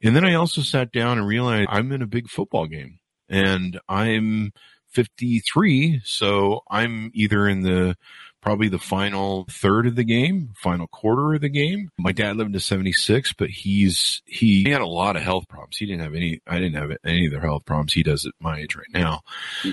And 0.02 0.16
then 0.16 0.24
I 0.24 0.34
also 0.34 0.62
sat 0.62 0.90
down 0.90 1.18
and 1.18 1.26
realized 1.26 1.68
I'm 1.70 1.92
in 1.92 2.02
a 2.02 2.06
big 2.06 2.28
football 2.28 2.66
game 2.66 2.98
and 3.28 3.78
I'm 3.88 4.52
53. 4.90 6.00
So 6.04 6.62
I'm 6.70 7.10
either 7.14 7.48
in 7.48 7.62
the, 7.62 7.96
probably 8.40 8.68
the 8.68 8.78
final 8.78 9.46
third 9.50 9.86
of 9.86 9.96
the 9.96 10.04
game, 10.04 10.50
final 10.56 10.86
quarter 10.86 11.34
of 11.34 11.40
the 11.40 11.48
game. 11.48 11.90
My 11.98 12.12
dad 12.12 12.36
lived 12.36 12.52
to 12.54 12.60
76, 12.60 13.32
but 13.34 13.50
he's, 13.50 14.22
he 14.26 14.70
had 14.70 14.80
a 14.80 14.86
lot 14.86 15.16
of 15.16 15.22
health 15.22 15.48
problems. 15.48 15.76
He 15.76 15.86
didn't 15.86 16.02
have 16.02 16.14
any, 16.14 16.40
I 16.46 16.58
didn't 16.58 16.76
have 16.76 16.96
any 17.04 17.26
of 17.26 17.32
the 17.32 17.40
health 17.40 17.64
problems 17.64 17.92
he 17.92 18.02
does 18.02 18.24
at 18.24 18.32
my 18.40 18.60
age 18.60 18.76
right 18.76 18.86
now. 18.92 19.20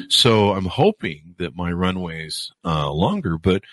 So 0.10 0.52
I'm 0.52 0.66
hoping 0.66 1.36
that 1.38 1.56
my 1.56 1.72
runway's, 1.72 2.52
uh, 2.66 2.92
longer, 2.92 3.38
but 3.38 3.64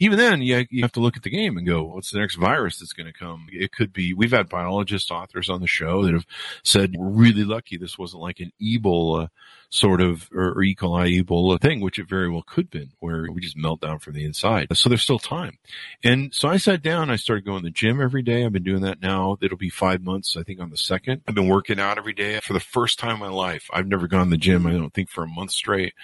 even 0.00 0.16
then, 0.18 0.42
you, 0.42 0.64
you 0.70 0.82
have 0.82 0.92
to 0.92 1.00
look 1.00 1.16
at 1.16 1.24
the 1.24 1.30
game 1.30 1.56
and 1.56 1.66
go, 1.66 1.82
what's 1.82 2.12
the 2.12 2.20
next 2.20 2.36
virus 2.36 2.78
that's 2.78 2.92
going 2.92 3.06
to 3.06 3.18
come? 3.18 3.46
It 3.50 3.72
could 3.72 3.92
be, 3.92 4.14
we've 4.14 4.30
had 4.30 4.48
biologist 4.48 5.10
authors 5.10 5.50
on 5.50 5.60
the 5.60 5.66
show 5.66 6.04
that 6.04 6.14
have 6.14 6.26
said, 6.62 6.94
we're 6.96 7.08
really 7.08 7.44
lucky 7.44 7.76
this 7.76 7.98
wasn't 7.98 8.22
like 8.22 8.38
an 8.38 8.52
Ebola 8.62 9.28
sort 9.70 10.00
of, 10.00 10.30
or, 10.32 10.52
or 10.52 10.62
E. 10.62 10.74
coli 10.74 11.20
Ebola 11.22 11.60
thing, 11.60 11.80
which 11.80 11.98
it 11.98 12.08
very 12.08 12.30
well 12.30 12.44
could 12.46 12.66
have 12.66 12.70
been, 12.70 12.92
where 13.00 13.26
we 13.30 13.40
just 13.40 13.56
melt 13.56 13.80
down 13.80 13.98
from 13.98 14.14
the 14.14 14.24
inside. 14.24 14.68
So 14.76 14.88
there's 14.88 15.02
still 15.02 15.18
time. 15.18 15.58
And 16.04 16.32
so 16.32 16.48
I 16.48 16.58
sat 16.58 16.80
down, 16.80 17.10
I 17.10 17.16
started 17.16 17.44
going 17.44 17.62
to 17.62 17.64
the 17.64 17.70
gym 17.70 18.00
every 18.00 18.22
day. 18.22 18.44
I've 18.44 18.52
been 18.52 18.62
doing 18.62 18.82
that 18.82 19.02
now. 19.02 19.36
It'll 19.42 19.58
be 19.58 19.68
five 19.68 20.00
months, 20.00 20.36
I 20.36 20.44
think 20.44 20.60
on 20.60 20.70
the 20.70 20.76
second. 20.76 21.22
I've 21.26 21.34
been 21.34 21.48
working 21.48 21.80
out 21.80 21.98
every 21.98 22.14
day 22.14 22.38
for 22.40 22.52
the 22.52 22.60
first 22.60 23.00
time 23.00 23.14
in 23.14 23.20
my 23.20 23.28
life. 23.28 23.68
I've 23.72 23.88
never 23.88 24.06
gone 24.06 24.26
to 24.26 24.30
the 24.30 24.36
gym, 24.36 24.66
I 24.66 24.72
don't 24.72 24.94
think 24.94 25.10
for 25.10 25.24
a 25.24 25.28
month 25.28 25.50
straight. 25.50 25.94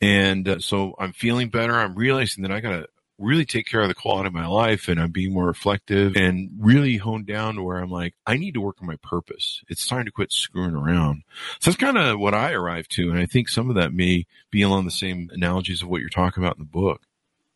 And 0.00 0.46
uh, 0.46 0.58
so 0.58 0.94
I'm 0.98 1.12
feeling 1.12 1.48
better. 1.48 1.74
I'm 1.74 1.94
realizing 1.94 2.42
that 2.42 2.52
I 2.52 2.60
got 2.60 2.70
to 2.70 2.86
really 3.20 3.44
take 3.44 3.66
care 3.66 3.82
of 3.82 3.88
the 3.88 3.94
quality 3.94 4.26
of 4.26 4.32
my 4.32 4.46
life 4.46 4.88
and 4.88 4.98
I'm 4.98 5.12
being 5.12 5.32
more 5.32 5.46
reflective 5.46 6.16
and 6.16 6.50
really 6.58 6.96
honed 6.96 7.26
down 7.26 7.56
to 7.56 7.62
where 7.62 7.78
I'm 7.78 7.90
like, 7.90 8.14
I 8.26 8.38
need 8.38 8.54
to 8.54 8.60
work 8.60 8.76
on 8.80 8.86
my 8.86 8.96
purpose. 9.02 9.62
It's 9.68 9.86
time 9.86 10.06
to 10.06 10.10
quit 10.10 10.32
screwing 10.32 10.74
around. 10.74 11.22
So 11.60 11.70
that's 11.70 11.76
kind 11.80 11.98
of 11.98 12.18
what 12.18 12.34
I 12.34 12.52
arrived 12.52 12.90
to. 12.92 13.10
And 13.10 13.18
I 13.18 13.26
think 13.26 13.48
some 13.48 13.68
of 13.68 13.76
that 13.76 13.92
may 13.92 14.26
be 14.50 14.62
along 14.62 14.86
the 14.86 14.90
same 14.90 15.30
analogies 15.32 15.82
of 15.82 15.88
what 15.88 16.00
you're 16.00 16.08
talking 16.08 16.42
about 16.42 16.56
in 16.56 16.62
the 16.62 16.70
book. 16.70 17.02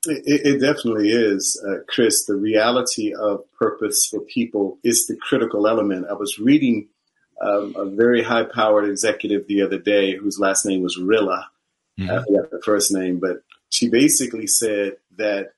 It, 0.07 0.47
it 0.47 0.61
definitely 0.61 1.09
is, 1.09 1.61
uh, 1.67 1.79
Chris. 1.89 2.27
The 2.27 2.37
reality 2.37 3.15
of 3.15 3.51
purpose 3.59 4.07
for 4.07 4.21
people 4.21 4.79
is 4.85 5.07
the 5.07 5.17
critical 5.17 5.67
element. 5.67 6.07
I 6.11 6.13
was 6.13 6.39
reading 6.39 6.89
um, 7.41 7.75
a 7.75 7.87
very 7.87 8.23
high 8.23 8.45
powered 8.45 8.89
executive 8.89 9.47
the 9.47 9.63
other 9.63 9.79
day 9.79 10.15
whose 10.15 10.39
last 10.39 10.67
name 10.67 10.83
was 10.83 10.99
Rilla. 10.99 11.49
Mm-hmm. 11.99 12.11
I 12.11 12.23
forgot 12.23 12.51
the 12.51 12.61
first 12.63 12.93
name, 12.93 13.19
but 13.19 13.43
she 13.75 13.89
basically 13.89 14.47
said 14.47 14.99
that 15.17 15.55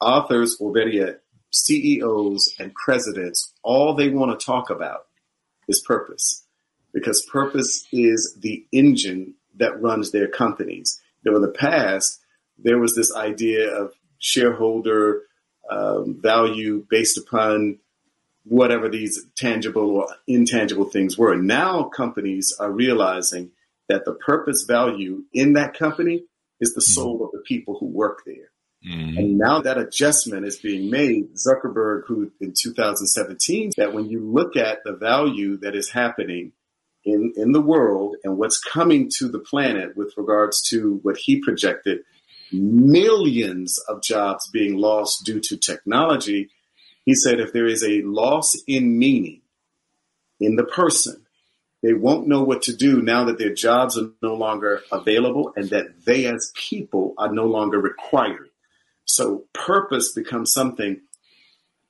authors, 0.00 0.56
or 0.58 0.72
better 0.72 0.88
yet, 0.88 1.20
CEOs 1.50 2.54
and 2.58 2.74
presidents, 2.74 3.52
all 3.62 3.94
they 3.94 4.08
want 4.08 4.38
to 4.38 4.44
talk 4.44 4.70
about 4.70 5.06
is 5.68 5.82
purpose 5.82 6.46
because 6.94 7.24
purpose 7.30 7.86
is 7.92 8.38
the 8.40 8.64
engine 8.72 9.34
that 9.56 9.80
runs 9.80 10.10
their 10.10 10.26
companies. 10.26 11.00
Now, 11.22 11.36
in 11.36 11.42
the 11.42 11.48
past, 11.48 12.20
there 12.58 12.78
was 12.78 12.94
this 12.94 13.14
idea 13.14 13.68
of 13.68 13.92
shareholder 14.18 15.22
um, 15.70 16.18
value 16.20 16.86
based 16.88 17.18
upon 17.18 17.78
whatever 18.44 18.88
these 18.88 19.22
tangible 19.36 19.96
or 19.96 20.08
intangible 20.26 20.86
things 20.86 21.18
were. 21.18 21.36
Now, 21.36 21.84
companies 21.84 22.54
are 22.58 22.72
realizing 22.72 23.50
that 23.90 24.06
the 24.06 24.14
purpose 24.14 24.64
value 24.66 25.24
in 25.34 25.52
that 25.52 25.78
company 25.78 26.24
is 26.60 26.74
the 26.74 26.80
soul 26.80 27.24
of 27.24 27.32
the 27.32 27.42
people 27.46 27.76
who 27.78 27.86
work 27.86 28.22
there. 28.26 28.50
Mm-hmm. 28.86 29.18
And 29.18 29.38
now 29.38 29.60
that 29.60 29.78
adjustment 29.78 30.46
is 30.46 30.58
being 30.58 30.90
made. 30.90 31.34
Zuckerberg, 31.34 32.02
who 32.06 32.32
in 32.40 32.54
2017, 32.56 33.72
that 33.76 33.92
when 33.92 34.08
you 34.08 34.20
look 34.20 34.56
at 34.56 34.78
the 34.84 34.94
value 34.94 35.58
that 35.58 35.74
is 35.74 35.90
happening 35.90 36.52
in, 37.04 37.34
in 37.36 37.52
the 37.52 37.60
world 37.60 38.16
and 38.24 38.38
what's 38.38 38.58
coming 38.58 39.10
to 39.18 39.28
the 39.28 39.38
planet 39.38 39.96
with 39.96 40.14
regards 40.16 40.62
to 40.70 40.98
what 41.02 41.16
he 41.18 41.40
projected, 41.40 42.00
millions 42.52 43.78
of 43.88 44.02
jobs 44.02 44.48
being 44.50 44.76
lost 44.76 45.24
due 45.24 45.40
to 45.40 45.56
technology. 45.56 46.50
He 47.04 47.14
said 47.14 47.38
if 47.38 47.52
there 47.52 47.66
is 47.66 47.84
a 47.84 48.02
loss 48.02 48.56
in 48.66 48.98
meaning 48.98 49.42
in 50.38 50.56
the 50.56 50.64
person, 50.64 51.26
they 51.82 51.94
won't 51.94 52.28
know 52.28 52.42
what 52.42 52.62
to 52.62 52.76
do 52.76 53.00
now 53.00 53.24
that 53.24 53.38
their 53.38 53.54
jobs 53.54 53.96
are 53.98 54.10
no 54.22 54.34
longer 54.34 54.82
available 54.92 55.52
and 55.56 55.70
that 55.70 56.04
they 56.04 56.26
as 56.26 56.52
people 56.54 57.14
are 57.16 57.32
no 57.32 57.46
longer 57.46 57.78
required. 57.78 58.50
So 59.06 59.44
purpose 59.54 60.12
becomes 60.12 60.52
something 60.52 61.00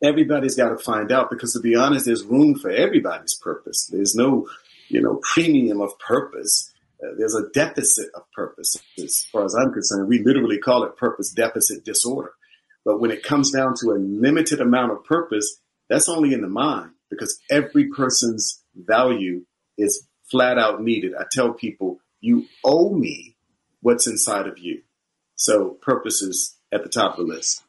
everybody's 0.03 0.57
got 0.57 0.70
to 0.70 0.79
find 0.83 1.12
out 1.12 1.31
because 1.31 1.53
to 1.53 1.61
be 1.61 1.74
honest, 1.74 2.07
there's 2.07 2.24
room 2.24 2.55
for 2.55 2.70
everybody's 2.70 3.35
purpose. 3.35 3.88
There's 3.92 4.14
no, 4.14 4.48
you 4.88 5.00
know, 5.00 5.20
premium 5.22 5.81
of 5.81 5.98
purpose. 5.98 6.72
Uh, 7.03 7.14
there's 7.18 7.35
a 7.35 7.48
deficit 7.53 8.09
of 8.14 8.22
purpose. 8.33 8.76
As 8.98 9.26
far 9.33 9.44
as 9.44 9.55
I'm 9.55 9.72
concerned, 9.72 10.09
we 10.09 10.22
literally 10.22 10.59
call 10.59 10.85
it 10.85 10.96
purpose 10.96 11.31
deficit 11.31 11.85
disorder. 11.85 12.33
But 12.85 13.00
when 13.00 13.11
it 13.11 13.22
comes 13.22 13.50
down 13.50 13.74
to 13.81 13.90
a 13.90 13.98
limited 13.98 14.61
amount 14.61 14.92
of 14.92 15.05
purpose, 15.05 15.61
that's 15.88 16.09
only 16.09 16.33
in 16.33 16.40
the 16.40 16.48
mind 16.48 16.92
because 17.11 17.38
every 17.50 17.88
person's 17.88 18.62
value 18.74 19.44
is 19.78 20.06
flat 20.30 20.59
out 20.59 20.83
needed. 20.83 21.12
I 21.18 21.24
tell 21.30 21.52
people, 21.52 22.00
you 22.20 22.46
owe 22.64 22.94
me 22.94 23.37
what's 23.80 24.06
inside 24.06 24.46
of 24.46 24.59
you. 24.59 24.83
So 25.35 25.78
purpose 25.80 26.22
is 26.22 26.56
at 26.72 26.83
the 26.83 26.88
top 26.88 27.18
of 27.18 27.26
the 27.26 27.35
list. 27.35 27.62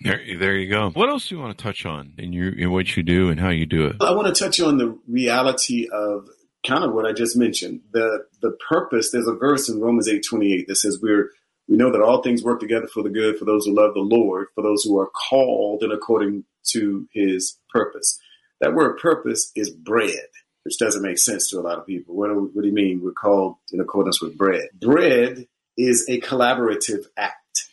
There, 0.00 0.20
there 0.38 0.56
you 0.56 0.68
go. 0.68 0.90
What 0.90 1.08
else 1.08 1.28
do 1.28 1.36
you 1.36 1.40
want 1.40 1.56
to 1.56 1.62
touch 1.62 1.86
on 1.86 2.14
in 2.18 2.32
your 2.32 2.48
in 2.52 2.72
what 2.72 2.96
you 2.96 3.04
do 3.04 3.28
and 3.28 3.38
how 3.38 3.50
you 3.50 3.66
do 3.66 3.86
it? 3.86 3.96
I 4.00 4.12
want 4.12 4.34
to 4.34 4.44
touch 4.44 4.60
on 4.60 4.78
the 4.78 4.98
reality 5.06 5.88
of 5.92 6.28
kind 6.66 6.82
of 6.82 6.92
what 6.92 7.06
I 7.06 7.12
just 7.12 7.36
mentioned. 7.36 7.82
The 7.92 8.26
the 8.40 8.56
purpose. 8.68 9.10
There's 9.10 9.28
a 9.28 9.34
verse 9.34 9.68
in 9.68 9.80
Romans 9.80 10.08
eight 10.08 10.24
twenty 10.28 10.52
eight 10.54 10.66
that 10.66 10.76
says 10.76 10.98
we're 11.00 11.30
we 11.68 11.76
know 11.76 11.92
that 11.92 12.02
all 12.02 12.22
things 12.22 12.42
work 12.42 12.58
together 12.58 12.88
for 12.88 13.04
the 13.04 13.10
good 13.10 13.38
for 13.38 13.44
those 13.44 13.64
who 13.64 13.74
love 13.74 13.94
the 13.94 14.00
Lord, 14.00 14.48
for 14.56 14.62
those 14.62 14.82
who 14.82 14.98
are 14.98 15.10
called 15.28 15.84
and 15.84 15.92
according 15.92 16.44
to 16.70 17.06
His 17.12 17.58
purpose. 17.70 18.18
That 18.60 18.74
word 18.74 18.98
purpose 18.98 19.52
is 19.54 19.70
bread, 19.70 20.28
which 20.64 20.78
doesn't 20.78 21.02
make 21.02 21.18
sense 21.18 21.48
to 21.50 21.58
a 21.58 21.62
lot 21.62 21.78
of 21.78 21.86
people. 21.86 22.14
What 22.14 22.28
do, 22.28 22.50
what 22.52 22.62
do 22.62 22.68
you 22.68 22.74
mean 22.74 23.00
we're 23.02 23.12
called 23.12 23.56
in 23.72 23.80
accordance 23.80 24.20
with 24.22 24.38
bread? 24.38 24.68
Bread 24.74 25.46
is 25.76 26.06
a 26.08 26.20
collaborative 26.20 27.06
act. 27.16 27.66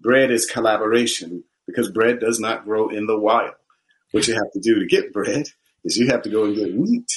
Bread 0.00 0.30
is 0.30 0.46
collaboration 0.46 1.44
because 1.66 1.90
bread 1.90 2.20
does 2.20 2.40
not 2.40 2.64
grow 2.64 2.88
in 2.88 3.06
the 3.06 3.18
wild. 3.18 3.54
What 4.12 4.26
you 4.26 4.34
have 4.34 4.52
to 4.52 4.60
do 4.60 4.80
to 4.80 4.86
get 4.86 5.12
bread 5.12 5.46
is 5.84 5.96
you 5.96 6.08
have 6.08 6.22
to 6.22 6.30
go 6.30 6.44
and 6.44 6.54
get 6.54 6.74
wheat. 6.74 7.08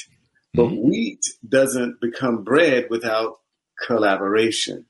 But 0.54 0.68
mm-hmm. 0.68 0.90
wheat 0.90 1.26
doesn't 1.48 2.00
become 2.00 2.44
bread 2.44 2.88
without 2.90 3.40
collaboration. 3.86 4.86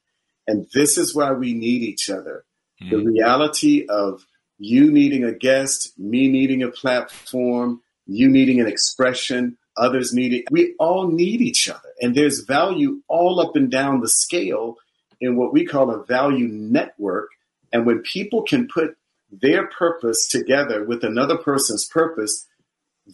And 0.47 0.67
this 0.73 0.97
is 0.97 1.15
why 1.15 1.31
we 1.33 1.53
need 1.53 1.81
each 1.81 2.09
other. 2.09 2.45
Mm-hmm. 2.81 2.95
The 2.95 3.03
reality 3.03 3.85
of 3.89 4.25
you 4.57 4.91
needing 4.91 5.23
a 5.23 5.33
guest, 5.33 5.97
me 5.97 6.27
needing 6.27 6.61
a 6.61 6.69
platform, 6.69 7.81
you 8.05 8.29
needing 8.29 8.61
an 8.61 8.67
expression, 8.67 9.57
others 9.77 10.13
need 10.13 10.33
it. 10.33 10.45
we 10.51 10.75
all 10.79 11.07
need 11.07 11.41
each 11.41 11.69
other. 11.69 11.89
And 12.01 12.15
there's 12.15 12.41
value 12.41 13.01
all 13.07 13.39
up 13.39 13.55
and 13.55 13.69
down 13.69 14.01
the 14.01 14.09
scale 14.09 14.77
in 15.19 15.35
what 15.35 15.53
we 15.53 15.65
call 15.65 15.91
a 15.91 16.03
value 16.03 16.47
network. 16.47 17.29
And 17.71 17.85
when 17.85 17.99
people 17.99 18.43
can 18.43 18.67
put 18.67 18.97
their 19.31 19.67
purpose 19.67 20.27
together 20.27 20.83
with 20.85 21.03
another 21.03 21.37
person's 21.37 21.85
purpose, 21.85 22.45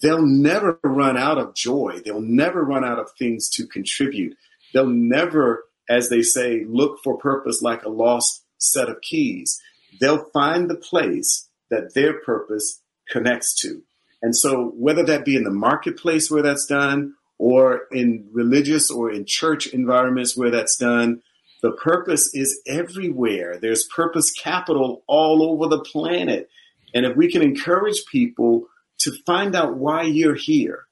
they'll 0.02 0.26
never 0.26 0.80
run 0.84 1.18
out 1.18 1.38
of 1.38 1.56
joy. 1.56 2.02
They'll 2.04 2.22
never 2.22 2.64
run 2.64 2.84
out 2.84 3.00
of 3.00 3.12
things 3.18 3.50
to 3.52 3.66
contribute. 3.68 4.38
They'll 4.74 4.88
never, 4.88 5.66
as 5.90 6.10
they 6.10 6.22
say, 6.22 6.64
look 6.68 7.00
for 7.04 7.18
purpose 7.18 7.62
like 7.62 7.84
a 7.84 7.90
lost 7.90 8.44
set 8.58 8.90
of 8.90 9.02
keys. 9.02 9.60
They'll 10.00 10.26
find 10.32 10.70
the 10.70 10.76
place 10.76 11.50
that 11.70 11.94
their 11.94 12.20
purpose 12.22 12.82
connects 13.10 13.56
to. 13.62 13.82
And 14.22 14.36
so, 14.36 14.72
whether 14.76 15.04
that 15.04 15.26
be 15.26 15.36
in 15.36 15.44
the 15.44 15.52
marketplace 15.52 16.30
where 16.30 16.44
that's 16.44 16.66
done, 16.66 17.16
or 17.42 17.88
in 17.92 18.30
religious 18.32 18.92
or 18.92 19.12
in 19.12 19.26
church 19.26 19.66
environments 19.68 20.38
where 20.38 20.52
that's 20.52 20.78
done, 20.78 21.24
the 21.64 21.72
purpose 21.72 22.30
is 22.36 22.62
everywhere. 22.68 23.58
There's 23.60 23.88
purpose 23.88 24.32
capital 24.32 25.04
all 25.08 25.42
over 25.42 25.68
the 25.68 25.84
planet. 25.84 26.50
And 26.94 27.04
if 27.04 27.18
we 27.18 27.32
can 27.32 27.42
encourage 27.42 28.06
people 28.12 28.68
to 29.00 29.12
find 29.26 29.56
out 29.56 29.78
why 29.78 30.04
you're 30.04 30.36
here, 30.36 30.86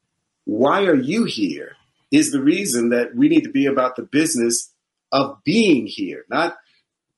why 0.46 0.86
are 0.86 0.96
you 0.96 1.26
here, 1.26 1.76
is 2.12 2.32
the 2.32 2.42
reason 2.42 2.90
that 2.90 3.16
we 3.16 3.30
need 3.30 3.44
to 3.44 3.52
be 3.52 3.68
about 3.68 3.96
the 3.96 4.02
business 4.02 4.74
of 5.12 5.44
being 5.44 5.86
here, 5.86 6.26
not 6.30 6.58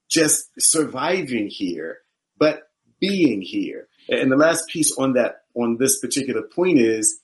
just 0.09 0.49
surviving 0.59 1.47
here, 1.49 1.99
but 2.37 2.69
being 2.99 3.41
here. 3.41 3.87
And 4.09 4.29
the 4.29 4.35
last 4.35 4.67
piece 4.67 4.91
on 4.97 5.13
that, 5.13 5.40
on 5.55 5.77
this 5.77 5.99
particular 5.99 6.41
point 6.41 6.79
is, 6.79 7.19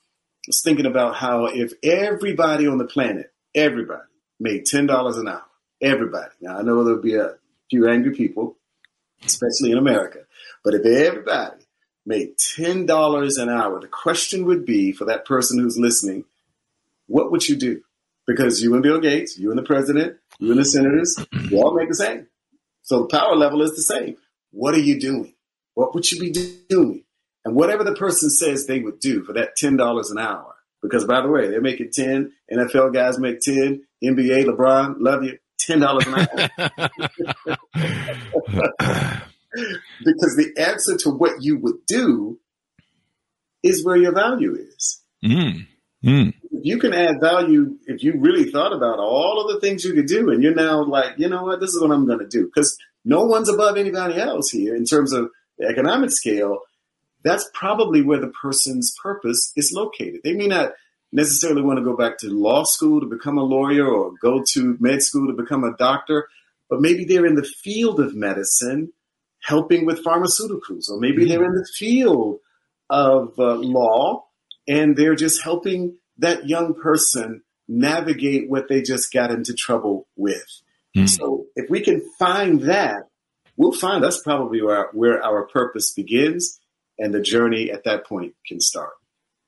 I 0.45 0.49
was 0.49 0.61
thinking 0.61 0.85
about 0.85 1.15
how 1.15 1.45
if 1.45 1.73
everybody 1.83 2.67
on 2.67 2.77
the 2.77 2.85
planet, 2.85 3.33
everybody 3.53 4.03
made 4.39 4.65
$10 4.65 5.19
an 5.19 5.27
hour, 5.27 5.43
Everybody. 5.81 6.33
Now 6.41 6.57
I 6.57 6.63
know 6.63 6.83
there'll 6.83 7.01
be 7.01 7.15
a 7.15 7.35
few 7.69 7.87
angry 7.87 8.15
people, 8.15 8.57
especially 9.23 9.71
in 9.71 9.77
America, 9.77 10.21
but 10.63 10.73
if 10.73 10.85
everybody 10.85 11.65
made 12.05 12.37
ten 12.37 12.85
dollars 12.85 13.37
an 13.37 13.49
hour, 13.49 13.79
the 13.79 13.87
question 13.87 14.45
would 14.45 14.65
be 14.65 14.91
for 14.91 15.05
that 15.05 15.25
person 15.25 15.59
who's 15.59 15.77
listening, 15.77 16.25
what 17.05 17.31
would 17.31 17.47
you 17.47 17.55
do? 17.55 17.81
Because 18.25 18.61
you 18.61 18.73
and 18.73 18.81
Bill 18.81 18.99
Gates, 18.99 19.37
you 19.37 19.51
and 19.51 19.57
the 19.57 19.63
president, 19.63 20.17
you 20.39 20.49
and 20.49 20.59
the 20.59 20.65
senators, 20.65 21.15
you 21.49 21.61
all 21.61 21.75
make 21.75 21.89
the 21.89 21.95
same. 21.95 22.27
So 22.81 23.01
the 23.01 23.07
power 23.07 23.35
level 23.35 23.61
is 23.61 23.75
the 23.75 23.83
same. 23.83 24.17
What 24.51 24.73
are 24.73 24.79
you 24.79 24.99
doing? 24.99 25.35
What 25.75 25.93
would 25.93 26.11
you 26.11 26.19
be 26.19 26.31
doing? 26.67 27.03
And 27.47 27.55
whatever 27.55 27.83
the 27.85 27.95
person 27.95 28.29
says 28.29 28.65
they 28.65 28.81
would 28.81 28.99
do 28.99 29.23
for 29.23 29.31
that 29.33 29.55
ten 29.55 29.77
dollars 29.77 30.11
an 30.11 30.17
hour, 30.17 30.53
because 30.81 31.05
by 31.05 31.21
the 31.21 31.29
way, 31.29 31.47
they're 31.47 31.61
making 31.61 31.91
ten, 31.93 32.33
NFL 32.51 32.93
guys 32.93 33.17
make 33.17 33.39
ten, 33.39 33.85
NBA, 34.03 34.43
LeBron, 34.45 34.95
love 34.99 35.23
you 35.23 35.37
ten 35.57 35.79
dollars 35.79 36.05
an 36.07 36.13
hour. 36.13 36.27
because 40.03 40.35
the 40.35 40.53
answer 40.57 40.97
to 40.97 41.09
what 41.09 41.37
you 41.39 41.57
would 41.57 41.85
do 41.87 42.37
is 43.63 43.85
where 43.85 43.95
your 43.95 44.13
value 44.13 44.55
is. 44.55 45.01
Mm. 45.23 45.67
Mm. 46.03 46.33
If 46.51 46.65
you 46.65 46.79
can 46.79 46.93
add 46.93 47.21
value, 47.21 47.77
if 47.85 48.03
you 48.03 48.19
really 48.19 48.51
thought 48.51 48.73
about 48.73 48.99
all 48.99 49.41
of 49.41 49.47
the 49.53 49.61
things 49.61 49.85
you 49.85 49.93
could 49.93 50.07
do, 50.07 50.31
and 50.31 50.43
you're 50.43 50.53
now 50.53 50.83
like, 50.83 51.13
you 51.17 51.29
know 51.29 51.43
what, 51.43 51.61
this 51.61 51.69
is 51.69 51.81
what 51.81 51.91
I'm 51.91 52.05
going 52.05 52.19
to 52.19 52.27
do, 52.27 52.45
because 52.45 52.77
no 53.05 53.23
one's 53.23 53.47
above 53.49 53.77
anybody 53.77 54.19
else 54.19 54.49
here 54.49 54.75
in 54.75 54.83
terms 54.83 55.13
of 55.13 55.29
the 55.57 55.67
economic 55.67 56.11
scale. 56.11 56.59
That's 57.23 57.49
probably 57.53 58.01
where 58.01 58.19
the 58.19 58.31
person's 58.41 58.95
purpose 59.01 59.51
is 59.55 59.71
located. 59.71 60.21
They 60.23 60.33
may 60.33 60.47
not 60.47 60.73
necessarily 61.11 61.61
want 61.61 61.79
to 61.79 61.83
go 61.83 61.95
back 61.95 62.17
to 62.19 62.29
law 62.29 62.63
school 62.63 62.99
to 62.99 63.07
become 63.07 63.37
a 63.37 63.43
lawyer 63.43 63.87
or 63.87 64.11
go 64.21 64.43
to 64.51 64.77
med 64.79 65.01
school 65.01 65.27
to 65.27 65.33
become 65.33 65.63
a 65.63 65.75
doctor, 65.77 66.27
but 66.69 66.81
maybe 66.81 67.05
they're 67.05 67.25
in 67.25 67.35
the 67.35 67.43
field 67.43 67.99
of 67.99 68.15
medicine 68.15 68.91
helping 69.41 69.85
with 69.85 70.03
pharmaceuticals, 70.03 70.89
or 70.89 70.99
maybe 70.99 71.25
they're 71.25 71.45
in 71.45 71.53
the 71.53 71.69
field 71.77 72.39
of 72.89 73.33
uh, 73.39 73.55
law 73.55 74.25
and 74.67 74.97
they're 74.97 75.15
just 75.15 75.41
helping 75.43 75.97
that 76.17 76.47
young 76.47 76.73
person 76.73 77.43
navigate 77.67 78.49
what 78.49 78.67
they 78.67 78.81
just 78.81 79.11
got 79.13 79.31
into 79.31 79.53
trouble 79.53 80.07
with. 80.15 80.61
Mm-hmm. 80.95 81.05
So 81.05 81.45
if 81.55 81.69
we 81.69 81.81
can 81.81 82.01
find 82.17 82.61
that, 82.61 83.03
we'll 83.55 83.71
find 83.71 84.03
that's 84.03 84.21
probably 84.21 84.61
where, 84.61 84.89
where 84.93 85.23
our 85.23 85.47
purpose 85.47 85.93
begins 85.93 86.59
and 86.97 87.13
the 87.13 87.21
journey 87.21 87.71
at 87.71 87.83
that 87.85 88.05
point 88.05 88.33
can 88.45 88.59
start. 88.59 88.93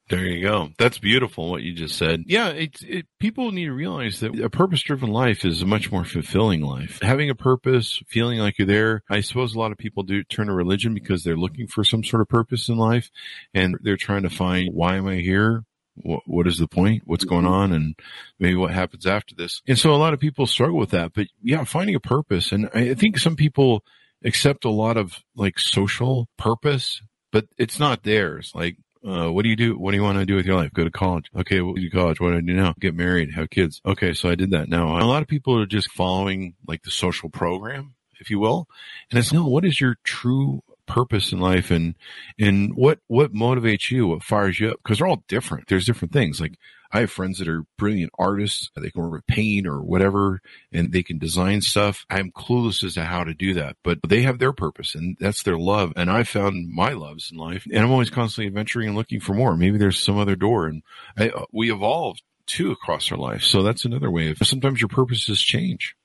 There 0.10 0.26
you 0.26 0.42
go. 0.42 0.70
That's 0.80 0.98
beautiful 0.98 1.52
what 1.52 1.62
you 1.62 1.72
just 1.72 1.96
said. 1.96 2.24
Yeah, 2.26 2.50
it, 2.50 2.82
it, 2.82 3.06
people 3.20 3.52
need 3.52 3.66
to 3.66 3.74
realize 3.74 4.22
that 4.22 4.40
a 4.40 4.50
purpose 4.50 4.82
driven 4.82 5.10
life 5.12 5.46
is 5.46 5.62
a 5.62 5.68
much 5.68 5.92
more 5.92 6.04
fulfilling 6.04 6.62
life. 6.62 7.00
Having 7.04 7.30
a 7.30 7.36
purpose, 7.36 8.02
feeling 8.08 8.40
like 8.40 8.58
you're 8.58 8.66
there. 8.66 9.04
I 9.08 9.22
suppose 9.22 9.54
a 9.54 9.60
lot 9.60 9.72
of 9.72 9.78
people 9.78 10.02
do 10.02 10.24
turn 10.24 10.48
to 10.48 10.54
religion 10.54 10.96
because 10.96 11.24
they're 11.24 11.38
looking 11.38 11.68
for 11.68 11.84
some 11.84 12.04
sort 12.04 12.22
of 12.22 12.28
purpose 12.28 12.70
in 12.70 12.78
life 12.78 13.12
and 13.54 13.78
they're 13.84 13.98
trying 13.98 14.24
to 14.24 14.32
find 14.32 14.74
why 14.74 14.96
am 14.96 15.08
I 15.08 15.18
here? 15.18 15.64
What, 16.02 16.22
what 16.26 16.48
is 16.48 16.58
the 16.58 16.68
point? 16.68 17.04
What's 17.06 17.26
going 17.26 17.46
mm-hmm. 17.46 17.54
on? 17.54 17.74
And 17.74 17.96
maybe 18.40 18.56
what 18.56 18.74
happens 18.74 19.06
after 19.06 19.36
this? 19.36 19.62
And 19.68 19.78
so 19.78 19.94
a 19.94 19.98
lot 19.98 20.16
of 20.16 20.20
people 20.20 20.48
struggle 20.48 20.80
with 20.80 20.90
that, 20.90 21.14
but 21.14 21.28
yeah, 21.44 21.64
finding 21.66 21.94
a 21.94 22.00
purpose. 22.00 22.52
And 22.52 22.68
I 22.74 22.96
think 22.96 23.20
some 23.20 23.36
people 23.36 23.84
accept 24.26 24.66
a 24.66 24.72
lot 24.72 24.98
of 24.98 25.20
like 25.36 25.60
social 25.60 26.28
purpose, 26.38 27.02
but 27.32 27.46
it's 27.58 27.80
not 27.80 28.04
theirs. 28.04 28.52
Like 28.56 28.78
uh, 29.06 29.32
what 29.32 29.44
do 29.44 29.50
you 29.50 29.56
do? 29.56 29.78
What 29.78 29.92
do 29.92 29.98
you 29.98 30.04
want 30.04 30.18
to 30.18 30.26
do 30.26 30.36
with 30.36 30.46
your 30.46 30.58
life? 30.58 30.74
Go 30.74 30.84
to 30.84 30.92
college. 30.92 31.30
Okay. 31.38 31.62
What 31.62 31.76
do 31.76 31.82
you 31.82 31.90
do 31.90 31.98
college? 31.98 32.20
What 32.20 32.32
do 32.32 32.38
I 32.38 32.42
do 32.42 32.54
now? 32.54 32.74
Get 32.80 32.96
married, 32.96 33.34
have 33.34 33.50
kids. 33.50 33.82
Okay. 33.86 34.14
So 34.14 34.30
I 34.30 34.36
did 34.36 34.52
that. 34.52 34.68
Now 34.68 35.00
a 35.00 35.06
lot 35.06 35.22
of 35.22 35.28
people 35.28 35.58
are 35.58 35.66
just 35.66 35.92
following 35.92 36.56
like 36.68 36.84
the 36.84 36.92
social 36.92 37.30
program, 37.30 37.96
if 38.20 38.30
you 38.30 38.40
will. 38.40 38.68
And 39.10 39.18
it's 39.18 39.32
no, 39.32 39.48
what 39.48 39.66
is 39.66 39.80
your 39.80 39.98
true 40.04 40.64
purpose 40.86 41.32
in 41.32 41.40
life 41.40 41.72
and, 41.72 41.96
and 42.38 42.74
what, 42.76 43.00
what 43.08 43.34
motivates 43.34 43.90
you? 43.92 44.08
What 44.08 44.24
fires 44.24 44.60
you 44.60 44.72
up? 44.72 44.84
Cause 44.84 44.98
they're 44.98 45.08
all 45.08 45.24
different. 45.28 45.68
There's 45.68 45.86
different 45.86 46.12
things. 46.12 46.42
Like 46.42 46.56
I 46.92 47.02
have 47.02 47.12
friends 47.12 47.40
that 47.40 47.48
are 47.48 47.66
brilliant 47.78 48.12
artists. 48.18 48.70
They 48.76 48.90
can 48.90 49.02
work 49.02 49.12
with 49.12 49.28
paint 49.28 49.68
or 49.68 49.82
whatever 49.82 50.42
and 50.72 50.92
they 50.92 51.04
can 51.04 51.18
design 51.18 51.62
stuff. 51.62 52.06
I'm 52.10 52.32
clueless 52.32 52.84
as 52.84 52.96
to 52.96 53.06
how 53.06 53.24
to 53.24 53.34
do 53.34 53.54
that, 53.56 53.78
but 53.84 54.00
they 54.08 54.22
have 54.24 54.40
their 54.40 54.54
purpose 54.54 54.96
and 54.96 55.18
that's 55.20 55.44
their 55.44 55.58
love. 55.58 55.94
And 55.96 56.10
I 56.10 56.24
found 56.24 56.70
my 56.70 56.94
loves 56.94 57.32
in 57.32 57.38
life 57.38 57.66
and 57.72 57.84
I'm 57.84 57.92
always 57.92 58.10
constantly 58.10 58.48
adventuring 58.48 58.88
and 58.88 58.98
looking 58.98 59.20
for 59.20 59.34
more. 59.34 59.56
Maybe 59.56 59.78
there's 59.78 60.00
some 60.00 60.18
other 60.18 60.36
door 60.36 60.66
and 60.66 60.84
I, 61.18 61.30
uh, 61.30 61.46
we 61.52 61.72
evolved 61.72 62.24
too 62.46 62.72
across 62.72 63.12
our 63.12 63.18
life. 63.18 63.44
So 63.44 63.62
that's 63.62 63.86
another 63.86 64.10
way 64.10 64.30
of 64.32 64.38
sometimes 64.40 64.82
your 64.82 64.90
purposes 64.90 65.42
change. 65.42 65.96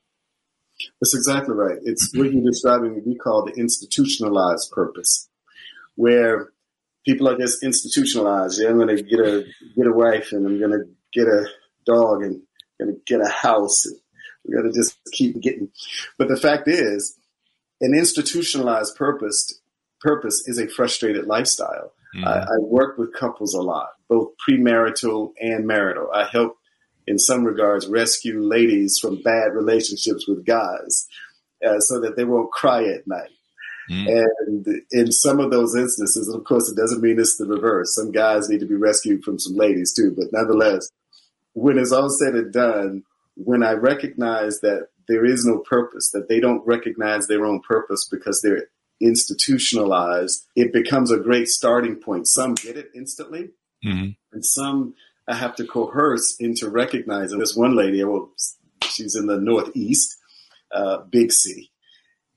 That's 1.00 1.14
exactly 1.14 1.54
right. 1.54 1.78
It's 1.82 2.10
mm-hmm. 2.10 2.18
what 2.18 2.32
you're 2.32 2.44
describing 2.44 3.02
we 3.06 3.16
call 3.16 3.44
the 3.44 3.52
institutionalized 3.52 4.70
purpose, 4.72 5.28
where 5.94 6.50
people 7.04 7.28
are 7.28 7.38
just 7.38 7.62
institutionalized. 7.62 8.60
Yeah, 8.60 8.70
I'm 8.70 8.76
going 8.76 8.96
to 8.96 9.02
get 9.02 9.20
a 9.20 9.44
get 9.76 9.86
a 9.86 9.92
wife, 9.92 10.32
and 10.32 10.46
I'm 10.46 10.58
going 10.58 10.72
to 10.72 10.84
get 11.12 11.28
a 11.28 11.46
dog, 11.86 12.22
and 12.22 12.42
going 12.78 12.94
to 12.94 13.00
get 13.06 13.20
a 13.20 13.28
house. 13.28 13.86
And 13.86 13.96
we're 14.44 14.60
going 14.60 14.72
to 14.72 14.78
just 14.78 14.98
keep 15.12 15.40
getting. 15.40 15.70
But 16.18 16.28
the 16.28 16.36
fact 16.36 16.68
is, 16.68 17.16
an 17.80 17.94
institutionalized 17.94 18.96
purpose 18.96 19.60
purpose 20.00 20.44
is 20.46 20.58
a 20.58 20.68
frustrated 20.68 21.26
lifestyle. 21.26 21.92
Mm-hmm. 22.14 22.28
I, 22.28 22.40
I, 22.42 22.58
work 22.60 22.98
with 22.98 23.14
couples 23.14 23.54
a 23.54 23.62
lot, 23.62 23.88
both 24.08 24.34
premarital 24.46 25.32
and 25.40 25.66
marital. 25.66 26.10
I 26.12 26.28
help 26.30 26.58
in 27.06 27.18
some 27.18 27.44
regards, 27.44 27.86
rescue 27.86 28.40
ladies 28.40 28.98
from 28.98 29.22
bad 29.22 29.54
relationships 29.54 30.26
with 30.26 30.44
guys 30.44 31.06
uh, 31.66 31.80
so 31.80 32.00
that 32.00 32.16
they 32.16 32.24
won't 32.24 32.50
cry 32.50 32.84
at 32.84 33.06
night. 33.06 33.30
Mm. 33.90 34.24
And 34.46 34.82
in 34.90 35.12
some 35.12 35.40
of 35.40 35.50
those 35.50 35.76
instances, 35.76 36.28
of 36.28 36.44
course, 36.44 36.70
it 36.70 36.76
doesn't 36.76 37.02
mean 37.02 37.18
it's 37.18 37.36
the 37.36 37.46
reverse. 37.46 37.94
Some 37.94 38.12
guys 38.12 38.48
need 38.48 38.60
to 38.60 38.66
be 38.66 38.74
rescued 38.74 39.22
from 39.22 39.38
some 39.38 39.56
ladies 39.56 39.92
too. 39.92 40.14
But 40.16 40.32
nonetheless, 40.32 40.90
when 41.52 41.78
it's 41.78 41.92
all 41.92 42.08
said 42.08 42.34
and 42.34 42.52
done, 42.52 43.04
when 43.36 43.62
I 43.62 43.72
recognize 43.72 44.60
that 44.60 44.88
there 45.08 45.24
is 45.24 45.44
no 45.44 45.58
purpose, 45.58 46.10
that 46.12 46.28
they 46.28 46.40
don't 46.40 46.66
recognize 46.66 47.26
their 47.26 47.44
own 47.44 47.60
purpose 47.60 48.08
because 48.10 48.40
they're 48.40 48.68
institutionalized, 49.00 50.46
it 50.56 50.72
becomes 50.72 51.10
a 51.10 51.18
great 51.18 51.48
starting 51.48 51.96
point. 51.96 52.26
Some 52.26 52.54
get 52.54 52.76
it 52.76 52.90
instantly, 52.94 53.50
mm-hmm. 53.84 54.10
and 54.32 54.44
some 54.44 54.94
I 55.28 55.34
have 55.34 55.56
to 55.56 55.66
coerce 55.66 56.36
into 56.38 56.68
recognizing. 56.68 57.38
This 57.38 57.56
one 57.56 57.74
lady, 57.76 58.02
well, 58.04 58.30
she's 58.84 59.16
in 59.16 59.26
the 59.26 59.38
Northeast, 59.38 60.16
uh, 60.72 60.98
big 60.98 61.32
city, 61.32 61.70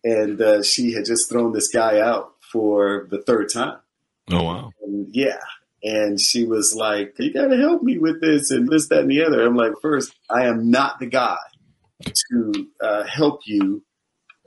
and 0.03 0.41
uh, 0.41 0.63
she 0.63 0.93
had 0.93 1.05
just 1.05 1.29
thrown 1.29 1.53
this 1.53 1.69
guy 1.69 1.99
out 1.99 2.33
for 2.51 3.07
the 3.09 3.21
third 3.21 3.49
time. 3.51 3.79
Oh 4.31 4.43
wow! 4.43 4.71
And 4.81 5.07
yeah, 5.11 5.39
and 5.83 6.19
she 6.19 6.45
was 6.45 6.75
like, 6.75 7.15
"You 7.17 7.33
got 7.33 7.47
to 7.47 7.57
help 7.57 7.83
me 7.83 7.97
with 7.97 8.21
this 8.21 8.51
and 8.51 8.67
this, 8.67 8.87
that, 8.89 9.01
and 9.01 9.11
the 9.11 9.23
other." 9.23 9.45
I'm 9.45 9.55
like, 9.55 9.73
first, 9.81 10.13
I 10.29 10.45
am 10.45 10.69
not 10.69 10.99
the 10.99 11.07
guy 11.07 11.37
to 12.03 12.67
uh, 12.81 13.03
help 13.03 13.41
you 13.45 13.83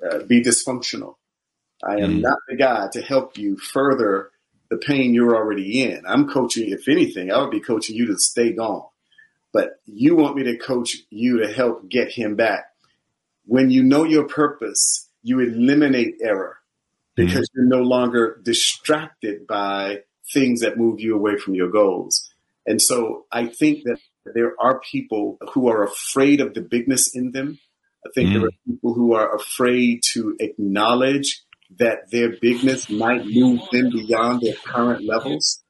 uh, 0.08 0.20
be 0.20 0.42
dysfunctional. 0.42 1.14
I 1.82 2.00
am 2.00 2.18
mm. 2.18 2.20
not 2.22 2.38
the 2.48 2.56
guy 2.56 2.88
to 2.92 3.00
help 3.00 3.38
you 3.38 3.56
further 3.56 4.30
the 4.70 4.76
pain 4.76 5.14
you're 5.14 5.36
already 5.36 5.82
in. 5.82 6.02
I'm 6.06 6.28
coaching, 6.28 6.70
if 6.70 6.88
anything, 6.88 7.32
I 7.32 7.40
would 7.40 7.50
be 7.50 7.60
coaching 7.60 7.96
you 7.96 8.06
to 8.06 8.18
stay 8.18 8.52
gone. 8.52 8.86
But 9.52 9.80
you 9.84 10.14
want 10.14 10.36
me 10.36 10.44
to 10.44 10.56
coach 10.56 10.96
you 11.10 11.40
to 11.40 11.52
help 11.52 11.88
get 11.88 12.12
him 12.12 12.36
back. 12.36 12.66
When 13.46 13.70
you 13.70 13.82
know 13.82 14.04
your 14.04 14.28
purpose, 14.28 15.08
you 15.22 15.40
eliminate 15.40 16.14
error 16.22 16.58
because 17.16 17.48
mm. 17.48 17.54
you're 17.54 17.66
no 17.66 17.82
longer 17.82 18.40
distracted 18.42 19.46
by 19.46 20.00
things 20.32 20.60
that 20.60 20.78
move 20.78 21.00
you 21.00 21.14
away 21.14 21.36
from 21.36 21.54
your 21.54 21.70
goals. 21.70 22.28
And 22.66 22.80
so 22.80 23.26
I 23.32 23.46
think 23.46 23.84
that 23.84 23.98
there 24.34 24.54
are 24.60 24.80
people 24.80 25.38
who 25.52 25.68
are 25.68 25.82
afraid 25.82 26.40
of 26.40 26.54
the 26.54 26.60
bigness 26.60 27.14
in 27.14 27.32
them. 27.32 27.58
I 28.06 28.10
think 28.14 28.30
mm. 28.30 28.34
there 28.34 28.46
are 28.46 28.50
people 28.66 28.94
who 28.94 29.14
are 29.14 29.34
afraid 29.34 30.02
to 30.12 30.36
acknowledge 30.40 31.42
that 31.78 32.10
their 32.10 32.30
bigness 32.40 32.90
might 32.90 33.24
move 33.26 33.60
them 33.72 33.90
beyond 33.90 34.40
their 34.40 34.54
current 34.64 35.04
levels. 35.04 35.62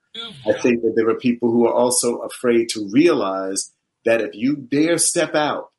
I 0.46 0.52
think 0.54 0.82
that 0.82 0.94
there 0.96 1.08
are 1.08 1.18
people 1.18 1.50
who 1.50 1.66
are 1.66 1.74
also 1.74 2.18
afraid 2.18 2.68
to 2.70 2.88
realize 2.90 3.72
that 4.04 4.20
if 4.20 4.34
you 4.34 4.56
dare 4.56 4.98
step 4.98 5.34
out, 5.34 5.70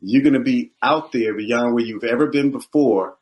you're 0.00 0.22
going 0.22 0.34
to 0.34 0.40
be 0.40 0.72
out 0.82 1.12
there 1.12 1.34
beyond 1.34 1.74
where 1.74 1.84
you've 1.84 2.04
ever 2.04 2.26
been 2.26 2.50
before 2.50 3.16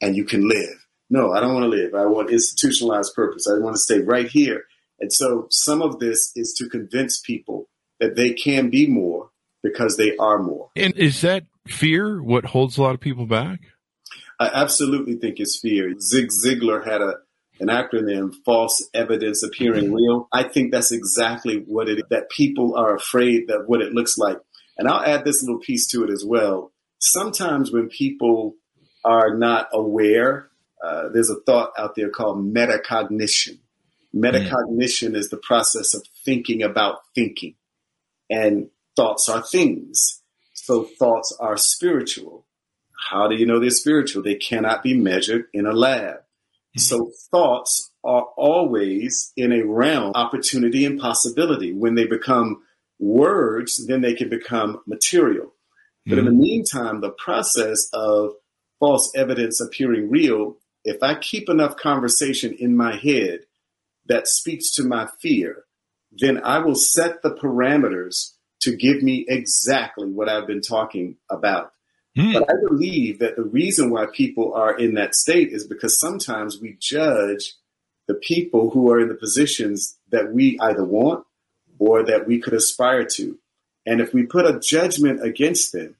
and 0.00 0.16
you 0.16 0.24
can 0.24 0.48
live. 0.48 0.86
No, 1.10 1.32
I 1.32 1.40
don't 1.40 1.54
want 1.54 1.64
to 1.64 1.68
live. 1.68 1.94
I 1.94 2.06
want 2.06 2.30
institutionalized 2.30 3.14
purpose. 3.14 3.46
I 3.46 3.62
want 3.62 3.74
to 3.76 3.80
stay 3.80 4.00
right 4.00 4.28
here. 4.28 4.64
And 5.00 5.12
so 5.12 5.48
some 5.50 5.82
of 5.82 5.98
this 5.98 6.32
is 6.34 6.54
to 6.58 6.68
convince 6.68 7.20
people 7.20 7.68
that 8.00 8.16
they 8.16 8.32
can 8.32 8.70
be 8.70 8.86
more 8.86 9.30
because 9.62 9.96
they 9.96 10.16
are 10.16 10.42
more. 10.42 10.70
And 10.76 10.96
is 10.96 11.20
that 11.20 11.44
fear 11.66 12.22
what 12.22 12.46
holds 12.46 12.78
a 12.78 12.82
lot 12.82 12.94
of 12.94 13.00
people 13.00 13.26
back? 13.26 13.60
I 14.40 14.50
absolutely 14.52 15.16
think 15.16 15.36
it's 15.38 15.60
fear. 15.60 15.94
Zig 16.00 16.28
Ziglar 16.28 16.84
had 16.84 17.00
a 17.00 17.14
an 17.60 17.68
acronym, 17.68 18.34
false 18.44 18.88
evidence 18.94 19.42
appearing 19.42 19.92
real. 19.92 20.28
I 20.32 20.42
think 20.44 20.72
that's 20.72 20.92
exactly 20.92 21.62
what 21.66 21.88
it 21.88 21.98
is, 21.98 22.04
that 22.10 22.30
people 22.30 22.76
are 22.76 22.94
afraid 22.94 23.48
that 23.48 23.64
what 23.66 23.80
it 23.80 23.92
looks 23.92 24.18
like. 24.18 24.38
And 24.76 24.88
I'll 24.88 25.04
add 25.04 25.24
this 25.24 25.42
little 25.42 25.60
piece 25.60 25.86
to 25.88 26.04
it 26.04 26.10
as 26.10 26.24
well. 26.24 26.72
Sometimes 26.98 27.70
when 27.70 27.88
people 27.88 28.56
are 29.04 29.36
not 29.36 29.68
aware, 29.72 30.50
uh, 30.82 31.08
there's 31.08 31.30
a 31.30 31.40
thought 31.40 31.72
out 31.78 31.94
there 31.94 32.10
called 32.10 32.38
metacognition. 32.52 33.58
Metacognition 34.14 35.10
mm. 35.10 35.16
is 35.16 35.30
the 35.30 35.36
process 35.36 35.94
of 35.94 36.06
thinking 36.24 36.62
about 36.62 37.00
thinking. 37.14 37.54
And 38.30 38.70
thoughts 38.96 39.28
are 39.28 39.42
things. 39.42 40.22
So 40.54 40.84
thoughts 40.84 41.36
are 41.40 41.56
spiritual. 41.56 42.46
How 43.10 43.28
do 43.28 43.36
you 43.36 43.44
know 43.44 43.60
they're 43.60 43.70
spiritual? 43.70 44.22
They 44.22 44.36
cannot 44.36 44.82
be 44.82 44.94
measured 44.94 45.46
in 45.52 45.66
a 45.66 45.72
lab. 45.72 46.20
So 46.76 47.12
thoughts 47.30 47.92
are 48.02 48.26
always 48.36 49.32
in 49.36 49.52
a 49.52 49.62
realm 49.62 50.12
opportunity 50.14 50.84
and 50.84 50.98
possibility. 50.98 51.72
When 51.72 51.94
they 51.94 52.06
become 52.06 52.62
words, 52.98 53.86
then 53.86 54.00
they 54.00 54.14
can 54.14 54.28
become 54.28 54.80
material. 54.86 55.54
But 56.06 56.12
mm-hmm. 56.12 56.18
in 56.18 56.24
the 56.24 56.30
mm-hmm. 56.30 56.40
meantime, 56.40 57.00
the 57.00 57.10
process 57.10 57.88
of 57.92 58.32
false 58.78 59.12
evidence 59.14 59.60
appearing 59.60 60.10
real, 60.10 60.56
if 60.84 61.02
I 61.02 61.14
keep 61.14 61.48
enough 61.48 61.76
conversation 61.76 62.54
in 62.58 62.76
my 62.76 62.96
head 62.96 63.40
that 64.06 64.28
speaks 64.28 64.72
to 64.72 64.84
my 64.84 65.08
fear, 65.20 65.64
then 66.12 66.42
I 66.44 66.58
will 66.58 66.74
set 66.74 67.22
the 67.22 67.34
parameters 67.34 68.32
to 68.60 68.76
give 68.76 69.02
me 69.02 69.24
exactly 69.28 70.08
what 70.10 70.28
I've 70.28 70.46
been 70.46 70.60
talking 70.60 71.16
about. 71.30 71.72
Mm. 72.16 72.34
But 72.34 72.50
I 72.50 72.54
believe 72.68 73.18
that 73.18 73.36
the 73.36 73.42
reason 73.42 73.90
why 73.90 74.06
people 74.12 74.54
are 74.54 74.76
in 74.76 74.94
that 74.94 75.14
state 75.14 75.48
is 75.50 75.66
because 75.66 75.98
sometimes 75.98 76.60
we 76.60 76.76
judge 76.78 77.54
the 78.06 78.14
people 78.14 78.70
who 78.70 78.90
are 78.90 79.00
in 79.00 79.08
the 79.08 79.14
positions 79.14 79.98
that 80.10 80.32
we 80.32 80.58
either 80.60 80.84
want 80.84 81.24
or 81.78 82.04
that 82.04 82.26
we 82.26 82.38
could 82.40 82.54
aspire 82.54 83.04
to. 83.04 83.38
And 83.86 84.00
if 84.00 84.14
we 84.14 84.24
put 84.24 84.46
a 84.46 84.58
judgment 84.58 85.24
against 85.24 85.72
them, 85.72 85.96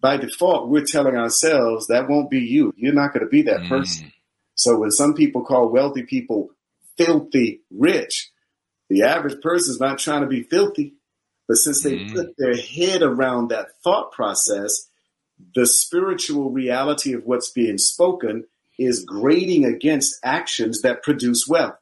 by 0.00 0.16
default, 0.16 0.68
we're 0.68 0.84
telling 0.84 1.16
ourselves 1.16 1.88
that 1.88 2.08
won't 2.08 2.30
be 2.30 2.40
you. 2.40 2.72
You're 2.76 2.94
not 2.94 3.12
going 3.12 3.24
to 3.24 3.30
be 3.30 3.42
that 3.42 3.62
mm. 3.62 3.68
person. 3.68 4.12
So 4.54 4.78
when 4.78 4.90
some 4.90 5.14
people 5.14 5.44
call 5.44 5.68
wealthy 5.68 6.02
people 6.02 6.50
filthy 6.96 7.62
rich, 7.70 8.30
the 8.88 9.02
average 9.02 9.40
person 9.40 9.72
is 9.72 9.80
not 9.80 9.98
trying 9.98 10.22
to 10.22 10.28
be 10.28 10.42
filthy. 10.42 10.94
But 11.46 11.56
since 11.56 11.82
they 11.82 11.98
mm. 11.98 12.14
put 12.14 12.34
their 12.38 12.56
head 12.56 13.02
around 13.02 13.48
that 13.48 13.68
thought 13.82 14.12
process, 14.12 14.88
the 15.54 15.66
spiritual 15.66 16.50
reality 16.50 17.12
of 17.12 17.24
what's 17.24 17.50
being 17.50 17.78
spoken 17.78 18.44
is 18.78 19.04
grading 19.04 19.64
against 19.64 20.18
actions 20.22 20.82
that 20.82 21.02
produce 21.02 21.46
wealth. 21.48 21.76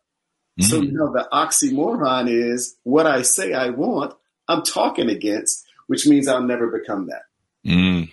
Mm. 0.61 0.64
So 0.64 0.81
you 0.81 0.92
know 0.92 1.12
the 1.12 1.29
oxymoron 1.33 2.29
is 2.31 2.77
what 2.83 3.07
I 3.07 3.23
say 3.23 3.53
I 3.53 3.71
want, 3.71 4.14
I'm 4.49 4.62
talking 4.62 5.11
against, 5.11 5.64
which 5.87 6.07
means 6.07 6.29
I'll 6.29 6.42
never 6.42 6.69
become 6.69 7.09
that. 7.09 7.23
Mm. 7.66 8.12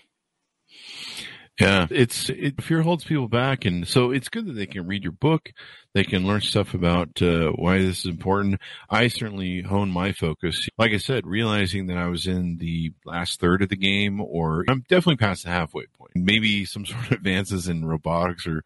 Yeah, 1.63 1.87
it's 1.89 2.29
it, 2.29 2.61
fear 2.61 2.81
holds 2.81 3.03
people 3.03 3.27
back, 3.27 3.65
and 3.65 3.87
so 3.87 4.11
it's 4.11 4.29
good 4.29 4.47
that 4.47 4.53
they 4.53 4.65
can 4.65 4.85
read 4.85 5.03
your 5.03 5.13
book. 5.13 5.53
They 5.93 6.03
can 6.03 6.25
learn 6.25 6.41
stuff 6.41 6.73
about 6.73 7.21
uh, 7.21 7.51
why 7.51 7.77
this 7.77 7.99
is 7.99 8.05
important. 8.07 8.59
I 8.89 9.07
certainly 9.07 9.61
hone 9.61 9.89
my 9.89 10.11
focus. 10.11 10.67
Like 10.77 10.91
I 10.91 10.97
said, 10.97 11.27
realizing 11.27 11.87
that 11.87 11.97
I 11.97 12.07
was 12.07 12.25
in 12.25 12.57
the 12.57 12.93
last 13.05 13.39
third 13.39 13.61
of 13.61 13.69
the 13.69 13.77
game, 13.77 14.19
or 14.19 14.65
I'm 14.67 14.81
definitely 14.89 15.17
past 15.17 15.43
the 15.43 15.51
halfway 15.51 15.85
point. 15.85 16.11
Maybe 16.15 16.65
some 16.65 16.85
sort 16.87 17.05
of 17.05 17.11
advances 17.11 17.67
in 17.67 17.85
robotics 17.85 18.47
or 18.47 18.63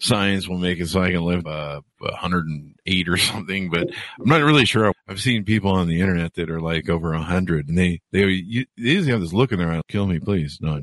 science 0.00 0.48
will 0.48 0.58
make 0.58 0.78
it 0.78 0.88
so 0.88 1.02
I 1.02 1.10
can 1.10 1.22
live 1.24 1.46
uh, 1.46 1.80
108 1.98 3.08
or 3.08 3.16
something. 3.18 3.70
But 3.70 3.88
I'm 4.20 4.28
not 4.28 4.42
really 4.42 4.64
sure. 4.64 4.92
I've 5.08 5.20
seen 5.20 5.44
people 5.44 5.72
on 5.72 5.88
the 5.88 6.00
internet 6.00 6.34
that 6.34 6.50
are 6.50 6.60
like 6.60 6.88
over 6.88 7.10
100, 7.10 7.68
and 7.68 7.76
they 7.76 8.00
they, 8.12 8.22
they 8.22 8.66
usually 8.76 9.10
have 9.10 9.20
this 9.20 9.32
look 9.32 9.52
in 9.52 9.58
their 9.58 9.72
eye, 9.72 9.82
"Kill 9.88 10.06
me, 10.06 10.20
please." 10.20 10.58
No, 10.62 10.80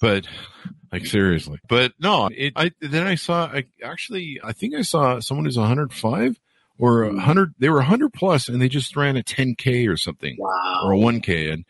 but 0.00 0.26
like 0.92 1.06
seriously. 1.06 1.58
But 1.68 1.92
no, 1.98 2.28
it. 2.32 2.52
I 2.56 2.72
then 2.80 3.06
I 3.06 3.14
saw. 3.14 3.46
I 3.46 3.66
actually, 3.82 4.40
I 4.42 4.52
think 4.52 4.74
I 4.74 4.82
saw 4.82 5.20
someone 5.20 5.44
who's 5.44 5.58
105 5.58 6.40
or 6.78 7.04
100. 7.06 7.50
Mm. 7.50 7.54
They 7.58 7.68
were 7.68 7.76
100 7.76 8.12
plus, 8.12 8.48
and 8.48 8.60
they 8.60 8.68
just 8.68 8.96
ran 8.96 9.16
a 9.16 9.22
10k 9.22 9.88
or 9.88 9.96
something, 9.96 10.36
wow. 10.38 10.82
or 10.84 10.92
a 10.92 10.96
1k, 10.96 11.52
and 11.52 11.64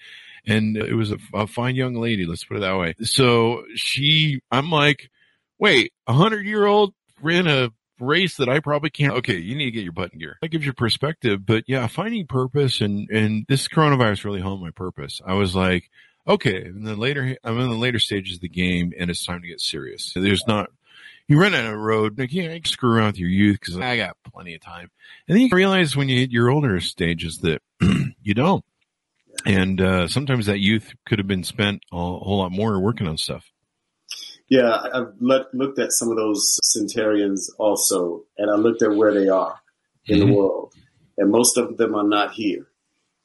and 0.46 0.76
it 0.76 0.94
was 0.94 1.12
a, 1.12 1.18
a 1.34 1.46
fine 1.46 1.76
young 1.76 1.94
lady. 1.94 2.26
Let's 2.26 2.44
put 2.44 2.56
it 2.56 2.60
that 2.60 2.78
way. 2.78 2.94
So 3.02 3.64
she, 3.74 4.40
I'm 4.50 4.70
like, 4.70 5.10
wait, 5.58 5.92
a 6.06 6.12
hundred 6.12 6.46
year 6.46 6.66
old 6.66 6.94
ran 7.20 7.46
a 7.46 7.70
race 7.98 8.38
that 8.38 8.48
I 8.48 8.60
probably 8.60 8.90
can't. 8.90 9.14
Okay, 9.14 9.36
you 9.36 9.54
need 9.54 9.66
to 9.66 9.70
get 9.70 9.84
your 9.84 9.92
button 9.92 10.18
gear. 10.18 10.38
That 10.40 10.48
gives 10.48 10.64
you 10.64 10.72
perspective. 10.72 11.44
But 11.44 11.64
yeah, 11.66 11.86
finding 11.86 12.26
purpose 12.26 12.80
and 12.80 13.08
and 13.10 13.44
this 13.48 13.68
coronavirus 13.68 14.24
really 14.24 14.40
honed 14.40 14.62
my 14.62 14.70
purpose. 14.70 15.20
I 15.24 15.34
was 15.34 15.54
like, 15.54 15.90
okay, 16.26 16.64
and 16.64 16.86
then 16.86 16.98
later 16.98 17.36
I'm 17.44 17.58
in 17.58 17.70
the 17.70 17.76
later 17.76 17.98
stages 17.98 18.36
of 18.36 18.40
the 18.40 18.48
game, 18.48 18.92
and 18.98 19.10
it's 19.10 19.24
time 19.24 19.42
to 19.42 19.48
get 19.48 19.60
serious. 19.60 20.04
So 20.04 20.20
there's 20.20 20.44
not 20.46 20.70
you 21.30 21.40
run 21.40 21.54
out 21.54 21.72
of 21.72 21.78
road, 21.78 22.18
like, 22.18 22.32
yeah, 22.32 22.52
you 22.52 22.60
screw 22.64 22.92
around 22.92 23.06
with 23.06 23.18
your 23.20 23.28
youth 23.28 23.60
because 23.60 23.78
I 23.78 23.96
got 23.96 24.16
plenty 24.32 24.56
of 24.56 24.62
time. 24.62 24.90
And 25.28 25.36
then 25.36 25.46
you 25.46 25.48
realize 25.52 25.96
when 25.96 26.08
you 26.08 26.18
hit 26.18 26.32
your 26.32 26.50
older 26.50 26.80
stages 26.80 27.38
that 27.38 27.62
you 28.22 28.34
don't. 28.34 28.64
And 29.46 29.80
uh, 29.80 30.08
sometimes 30.08 30.46
that 30.46 30.58
youth 30.58 30.92
could 31.06 31.20
have 31.20 31.28
been 31.28 31.44
spent 31.44 31.84
a 31.92 31.96
whole 31.96 32.38
lot 32.38 32.50
more 32.50 32.80
working 32.80 33.06
on 33.06 33.16
stuff. 33.16 33.52
Yeah, 34.48 34.76
I've 34.92 35.14
looked 35.20 35.78
at 35.78 35.92
some 35.92 36.10
of 36.10 36.16
those 36.16 36.58
centurions 36.64 37.48
also, 37.58 38.24
and 38.36 38.50
I 38.50 38.56
looked 38.56 38.82
at 38.82 38.96
where 38.96 39.14
they 39.14 39.28
are 39.28 39.60
in 40.06 40.18
mm-hmm. 40.18 40.28
the 40.28 40.34
world, 40.34 40.74
and 41.16 41.30
most 41.30 41.56
of 41.56 41.76
them 41.76 41.94
are 41.94 42.02
not 42.02 42.32
here. 42.32 42.66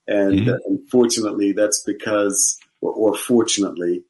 And 0.08 0.42
mm-hmm. 0.42 0.50
uh, 0.52 0.58
unfortunately, 0.68 1.54
that's 1.54 1.82
because, 1.82 2.60
or, 2.86 2.94
or 2.94 3.18
fortunately, 3.18 4.04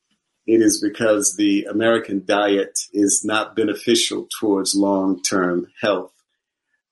it 0.46 0.62
is 0.62 0.82
because 0.82 1.36
the 1.36 1.66
American 1.66 2.24
diet 2.26 2.80
is 2.94 3.24
not 3.24 3.56
beneficial 3.56 4.28
towards 4.40 4.76
long 4.76 5.22
term 5.22 5.68
health. 5.82 6.12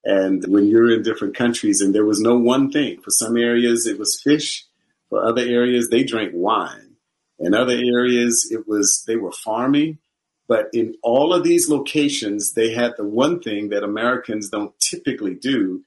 And 0.04 0.44
when 0.48 0.68
you're 0.68 0.92
in 0.92 1.04
different 1.04 1.36
countries, 1.36 1.80
and 1.80 1.94
there 1.94 2.06
was 2.06 2.20
no 2.20 2.38
one 2.38 2.72
thing, 2.72 3.00
for 3.02 3.12
some 3.12 3.38
areas 3.38 3.86
it 3.86 4.00
was 4.00 4.22
fish, 4.22 4.66
for 5.10 5.24
other 5.24 5.42
areas 5.42 5.90
they 5.90 6.04
drank 6.04 6.32
wine, 6.34 6.96
in 7.40 7.54
other 7.54 7.80
areas 7.96 8.48
it 8.52 8.68
was 8.68 9.04
they 9.08 9.16
were 9.16 9.32
farming. 9.32 10.00
But 10.48 10.68
in 10.74 10.96
all 11.02 11.34
of 11.34 11.44
these 11.44 11.70
locations, 11.70 12.54
they 12.54 12.74
had 12.74 12.94
the 12.98 13.06
one 13.06 13.40
thing 13.40 13.70
that 13.70 13.84
Americans 13.84 14.50
don't 14.50 14.78
typically 14.80 15.36
do, 15.36 15.84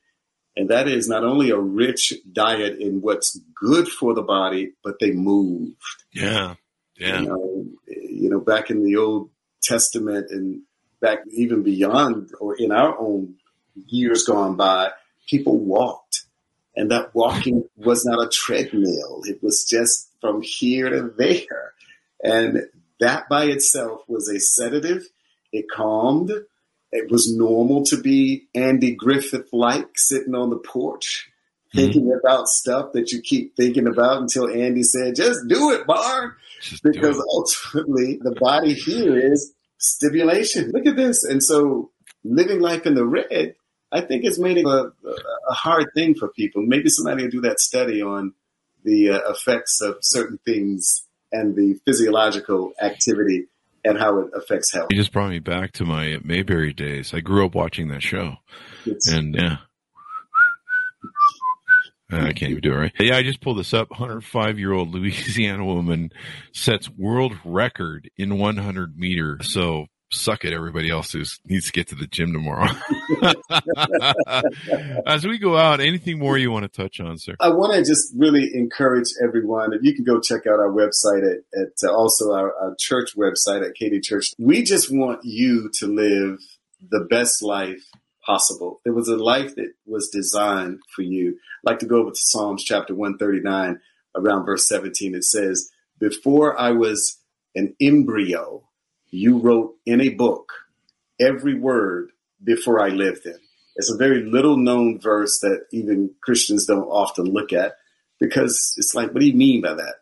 and 0.56 0.70
that 0.70 0.88
is 0.88 1.08
not 1.08 1.22
only 1.24 1.50
a 1.50 1.58
rich 1.58 2.14
diet 2.32 2.78
in 2.78 3.00
what's 3.02 3.38
good 3.54 3.88
for 3.88 4.14
the 4.14 4.22
body, 4.22 4.72
but 4.82 4.98
they 4.98 5.12
moved. 5.12 5.76
Yeah. 6.12 6.54
Yeah. 6.96 7.20
You 7.20 7.28
know, 7.28 7.66
you 7.86 8.30
know, 8.30 8.40
back 8.40 8.70
in 8.70 8.82
the 8.82 8.96
Old 8.96 9.30
Testament 9.62 10.30
and 10.30 10.62
back 11.00 11.18
even 11.30 11.62
beyond 11.62 12.30
or 12.40 12.56
in 12.56 12.72
our 12.72 12.98
own 12.98 13.34
years 13.86 14.24
gone 14.24 14.56
by, 14.56 14.92
people 15.26 15.58
walked. 15.58 16.22
And 16.74 16.90
that 16.90 17.14
walking 17.14 17.68
was 17.76 18.04
not 18.04 18.24
a 18.24 18.28
treadmill. 18.28 19.22
It 19.24 19.42
was 19.42 19.64
just 19.64 20.10
from 20.20 20.42
here 20.42 20.88
to 20.90 21.12
there. 21.16 21.72
And 22.22 22.68
that 23.00 23.28
by 23.28 23.44
itself 23.44 24.02
was 24.08 24.28
a 24.28 24.40
sedative. 24.40 25.06
It 25.52 25.66
calmed. 25.74 26.32
It 26.92 27.10
was 27.10 27.34
normal 27.34 27.84
to 27.86 28.00
be 28.00 28.48
Andy 28.54 28.94
Griffith 28.94 29.48
like 29.52 29.98
sitting 29.98 30.34
on 30.34 30.50
the 30.50 30.56
porch 30.56 31.30
mm-hmm. 31.68 31.78
thinking 31.78 32.18
about 32.18 32.48
stuff 32.48 32.92
that 32.92 33.12
you 33.12 33.20
keep 33.20 33.56
thinking 33.56 33.86
about 33.86 34.22
until 34.22 34.48
Andy 34.48 34.82
said, 34.82 35.16
just 35.16 35.46
do 35.48 35.72
it, 35.72 35.86
Barn. 35.86 36.32
because 36.82 37.22
ultimately 37.32 38.18
the 38.22 38.34
body 38.38 38.74
here 38.74 39.18
is 39.18 39.52
stimulation. 39.78 40.70
Look 40.70 40.86
at 40.86 40.96
this. 40.96 41.24
And 41.24 41.42
so 41.42 41.90
living 42.24 42.60
life 42.60 42.86
in 42.86 42.94
the 42.94 43.06
red, 43.06 43.54
I 43.92 44.00
think 44.00 44.24
it's 44.24 44.38
made 44.38 44.58
it 44.58 44.66
a, 44.66 44.92
a 45.48 45.54
hard 45.54 45.86
thing 45.94 46.14
for 46.14 46.28
people. 46.28 46.62
Maybe 46.62 46.88
somebody 46.88 47.24
will 47.24 47.30
do 47.30 47.40
that 47.42 47.60
study 47.60 48.02
on 48.02 48.34
the 48.84 49.10
uh, 49.10 49.30
effects 49.30 49.80
of 49.80 49.98
certain 50.00 50.38
things 50.44 51.02
and 51.32 51.54
the 51.56 51.78
physiological 51.84 52.72
activity 52.80 53.46
and 53.86 53.98
how 53.98 54.18
it 54.20 54.30
affects 54.34 54.72
health. 54.72 54.88
You 54.90 54.96
just 54.96 55.12
brought 55.12 55.30
me 55.30 55.38
back 55.38 55.72
to 55.72 55.84
my 55.84 56.18
Mayberry 56.22 56.72
days. 56.72 57.14
I 57.14 57.20
grew 57.20 57.46
up 57.46 57.54
watching 57.54 57.88
that 57.88 58.02
show. 58.02 58.34
It's, 58.84 59.10
and 59.10 59.34
yeah, 59.34 59.58
uh, 62.12 62.18
I 62.18 62.32
can't 62.32 62.50
even 62.50 62.60
do 62.60 62.72
it 62.72 62.76
right. 62.76 62.92
Yeah, 62.98 63.16
I 63.16 63.22
just 63.22 63.40
pulled 63.40 63.58
this 63.58 63.74
up. 63.74 63.90
105 63.90 64.58
year 64.58 64.72
old 64.72 64.92
Louisiana 64.94 65.64
woman 65.64 66.10
sets 66.52 66.88
world 66.90 67.34
record 67.44 68.10
in 68.16 68.38
100 68.38 68.96
meter. 68.96 69.38
So 69.42 69.86
suck 70.12 70.44
it, 70.44 70.52
everybody 70.52 70.90
else 70.90 71.12
who 71.12 71.24
needs 71.46 71.66
to 71.66 71.72
get 71.72 71.88
to 71.88 71.94
the 71.94 72.06
gym 72.06 72.32
tomorrow. 72.32 72.70
As 75.06 75.26
we 75.26 75.38
go 75.38 75.56
out, 75.56 75.80
anything 75.80 76.18
more 76.18 76.38
you 76.38 76.50
want 76.50 76.62
to 76.62 76.68
touch 76.68 77.00
on, 77.00 77.18
sir? 77.18 77.34
I 77.40 77.50
want 77.50 77.74
to 77.74 77.84
just 77.84 78.14
really 78.16 78.50
encourage 78.54 79.08
everyone. 79.22 79.72
You 79.82 79.94
can 79.94 80.04
go 80.04 80.20
check 80.20 80.46
out 80.46 80.60
our 80.60 80.70
website 80.70 81.22
at, 81.24 81.38
at 81.58 81.72
uh, 81.82 81.92
also 81.92 82.32
our, 82.32 82.54
our 82.56 82.76
church 82.78 83.16
website 83.16 83.66
at 83.66 83.74
KD 83.80 84.02
Church. 84.02 84.32
We 84.38 84.62
just 84.62 84.94
want 84.94 85.20
you 85.24 85.70
to 85.74 85.86
live 85.86 86.38
the 86.88 87.06
best 87.10 87.42
life 87.42 87.82
possible. 88.24 88.80
It 88.84 88.90
was 88.90 89.08
a 89.08 89.16
life 89.16 89.54
that 89.56 89.72
was 89.86 90.08
designed 90.08 90.80
for 90.94 91.02
you. 91.02 91.38
I'd 91.64 91.70
like 91.70 91.78
to 91.80 91.86
go 91.86 91.96
over 91.96 92.10
to 92.10 92.16
Psalms 92.16 92.64
chapter 92.64 92.94
139, 92.94 93.80
around 94.16 94.44
verse 94.44 94.68
17. 94.68 95.14
It 95.14 95.24
says, 95.24 95.70
Before 95.98 96.58
I 96.58 96.72
was 96.72 97.18
an 97.54 97.74
embryo, 97.80 98.65
you 99.16 99.38
wrote 99.38 99.74
in 99.86 100.00
a 100.00 100.10
book 100.10 100.52
every 101.18 101.58
word 101.58 102.10
before 102.42 102.80
I 102.80 102.88
lived 102.88 103.26
in. 103.26 103.38
It's 103.76 103.92
a 103.92 103.96
very 103.96 104.22
little 104.22 104.56
known 104.56 105.00
verse 105.00 105.38
that 105.40 105.66
even 105.72 106.14
Christians 106.22 106.66
don't 106.66 106.88
often 106.88 107.26
look 107.26 107.52
at 107.52 107.76
because 108.20 108.74
it's 108.76 108.94
like, 108.94 109.12
what 109.12 109.20
do 109.20 109.26
you 109.26 109.36
mean 109.36 109.62
by 109.62 109.74
that? 109.74 109.94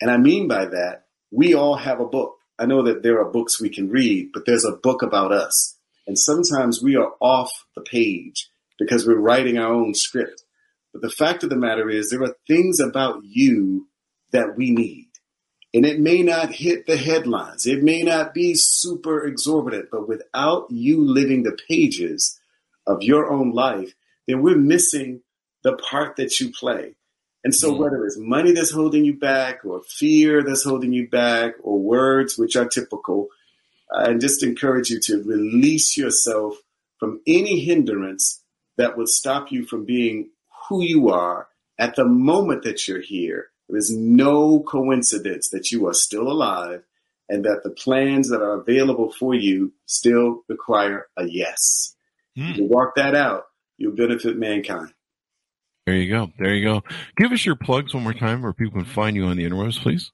And 0.00 0.10
I 0.10 0.16
mean 0.16 0.48
by 0.48 0.66
that, 0.66 1.04
we 1.30 1.54
all 1.54 1.76
have 1.76 2.00
a 2.00 2.06
book. 2.06 2.36
I 2.58 2.66
know 2.66 2.82
that 2.84 3.02
there 3.02 3.20
are 3.20 3.30
books 3.30 3.60
we 3.60 3.68
can 3.68 3.90
read, 3.90 4.30
but 4.32 4.46
there's 4.46 4.64
a 4.64 4.72
book 4.72 5.02
about 5.02 5.32
us. 5.32 5.76
And 6.06 6.18
sometimes 6.18 6.82
we 6.82 6.96
are 6.96 7.12
off 7.20 7.50
the 7.74 7.82
page 7.82 8.48
because 8.78 9.06
we're 9.06 9.16
writing 9.18 9.58
our 9.58 9.72
own 9.72 9.94
script. 9.94 10.44
But 10.92 11.02
the 11.02 11.10
fact 11.10 11.42
of 11.42 11.50
the 11.50 11.56
matter 11.56 11.90
is, 11.90 12.10
there 12.10 12.22
are 12.22 12.36
things 12.46 12.80
about 12.80 13.20
you 13.24 13.88
that 14.32 14.56
we 14.56 14.70
need. 14.70 15.08
And 15.76 15.84
it 15.84 16.00
may 16.00 16.22
not 16.22 16.54
hit 16.54 16.86
the 16.86 16.96
headlines, 16.96 17.66
it 17.66 17.82
may 17.82 18.02
not 18.02 18.32
be 18.32 18.54
super 18.54 19.26
exorbitant, 19.26 19.90
but 19.92 20.08
without 20.08 20.70
you 20.70 21.04
living 21.04 21.42
the 21.42 21.54
pages 21.68 22.40
of 22.86 23.02
your 23.02 23.30
own 23.30 23.52
life, 23.52 23.92
then 24.26 24.40
we're 24.40 24.56
missing 24.56 25.20
the 25.64 25.74
part 25.74 26.16
that 26.16 26.40
you 26.40 26.50
play. 26.50 26.94
And 27.44 27.54
so, 27.54 27.72
mm-hmm. 27.72 27.82
whether 27.82 28.06
it's 28.06 28.16
money 28.16 28.52
that's 28.52 28.70
holding 28.70 29.04
you 29.04 29.18
back, 29.18 29.66
or 29.66 29.82
fear 29.86 30.42
that's 30.42 30.64
holding 30.64 30.94
you 30.94 31.10
back, 31.10 31.56
or 31.62 31.78
words 31.78 32.38
which 32.38 32.56
are 32.56 32.66
typical, 32.66 33.28
I 33.94 34.14
just 34.14 34.42
encourage 34.42 34.88
you 34.88 34.98
to 35.00 35.22
release 35.24 35.94
yourself 35.94 36.56
from 36.98 37.20
any 37.26 37.60
hindrance 37.60 38.42
that 38.78 38.96
would 38.96 39.08
stop 39.08 39.52
you 39.52 39.66
from 39.66 39.84
being 39.84 40.30
who 40.70 40.82
you 40.82 41.10
are 41.10 41.48
at 41.78 41.96
the 41.96 42.06
moment 42.06 42.62
that 42.62 42.88
you're 42.88 43.02
here. 43.02 43.50
There 43.68 43.78
is 43.78 43.94
no 43.96 44.60
coincidence 44.60 45.50
that 45.50 45.72
you 45.72 45.86
are 45.86 45.94
still 45.94 46.28
alive 46.30 46.82
and 47.28 47.44
that 47.44 47.62
the 47.64 47.70
plans 47.70 48.30
that 48.30 48.40
are 48.40 48.60
available 48.60 49.12
for 49.12 49.34
you 49.34 49.72
still 49.86 50.42
require 50.48 51.08
a 51.16 51.26
yes. 51.26 51.96
Mm. 52.38 52.50
If 52.50 52.56
you 52.58 52.64
walk 52.66 52.94
that 52.96 53.14
out, 53.14 53.44
you'll 53.76 53.96
benefit 53.96 54.36
mankind. 54.36 54.92
There 55.86 55.96
you 55.96 56.10
go. 56.10 56.32
There 56.38 56.54
you 56.54 56.64
go. 56.64 56.82
Give 57.16 57.32
us 57.32 57.44
your 57.44 57.56
plugs 57.56 57.94
one 57.94 58.02
more 58.02 58.14
time 58.14 58.42
where 58.42 58.52
people 58.52 58.80
can 58.80 58.90
find 58.90 59.16
you 59.16 59.26
on 59.26 59.36
the 59.36 59.48
interwebs, 59.48 59.80
please. 59.80 60.10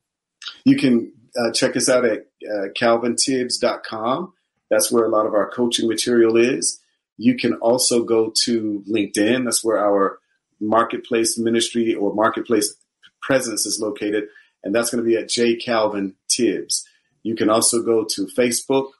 You 0.64 0.76
can 0.76 1.12
uh, 1.36 1.52
check 1.52 1.76
us 1.76 1.88
out 1.88 2.04
at 2.04 2.26
uh, 2.46 2.68
calvintibbs.com. 2.78 4.32
That's 4.70 4.92
where 4.92 5.04
a 5.04 5.08
lot 5.08 5.26
of 5.26 5.34
our 5.34 5.50
coaching 5.50 5.88
material 5.88 6.36
is. 6.36 6.80
You 7.16 7.36
can 7.36 7.54
also 7.54 8.04
go 8.04 8.32
to 8.44 8.84
LinkedIn. 8.90 9.44
That's 9.44 9.64
where 9.64 9.78
our 9.78 10.18
marketplace 10.60 11.38
ministry 11.38 11.94
or 11.94 12.14
marketplace 12.14 12.74
presence 13.22 13.66
is 13.66 13.80
located. 13.80 14.28
And 14.64 14.74
that's 14.74 14.90
going 14.90 15.02
to 15.02 15.08
be 15.08 15.16
at 15.16 15.28
J. 15.28 15.56
Calvin 15.56 16.14
Tibbs. 16.28 16.86
You 17.22 17.34
can 17.34 17.48
also 17.50 17.82
go 17.82 18.04
to 18.04 18.26
Facebook. 18.26 18.90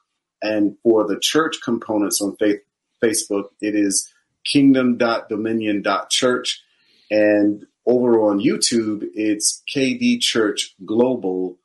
And 0.41 0.77
for 0.83 1.07
the 1.07 1.19
church 1.19 1.61
components 1.63 2.21
on 2.21 2.35
faith, 2.37 2.59
Facebook, 3.01 3.49
it 3.61 3.75
is 3.75 4.11
kingdom.dominion.church. 4.45 6.61
And 7.11 7.65
over 7.85 8.21
on 8.21 8.39
YouTube, 8.39 9.05
it's 9.13 9.61
KD 9.73 10.21
Church 10.21 10.75
Global 10.85 11.57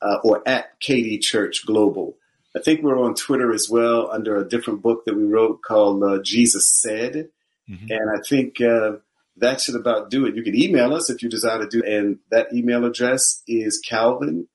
uh, 0.00 0.18
or 0.24 0.42
at 0.46 0.80
KD 0.80 1.20
Church 1.20 1.66
Global. 1.66 2.16
I 2.54 2.60
think 2.60 2.82
we're 2.82 3.02
on 3.02 3.14
Twitter 3.14 3.52
as 3.52 3.68
well 3.70 4.10
under 4.10 4.36
a 4.36 4.48
different 4.48 4.82
book 4.82 5.06
that 5.06 5.16
we 5.16 5.24
wrote 5.24 5.62
called 5.62 6.02
uh, 6.02 6.18
Jesus 6.22 6.68
Said. 6.68 7.30
Mm-hmm. 7.68 7.86
And 7.88 8.10
I 8.10 8.20
think 8.28 8.60
uh, 8.60 8.98
that 9.36 9.60
should 9.60 9.76
about 9.76 10.10
do 10.10 10.26
it. 10.26 10.34
You 10.36 10.42
can 10.42 10.54
email 10.54 10.94
us 10.94 11.10
if 11.10 11.22
you 11.22 11.28
desire 11.28 11.58
to 11.60 11.68
do 11.68 11.82
And 11.86 12.18
that 12.30 12.52
email 12.52 12.84
address 12.84 13.42
is 13.46 13.78
calvin 13.78 14.48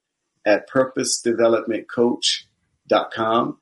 at 0.45 0.69
purposedevelopmentcoach.com. 0.69 3.57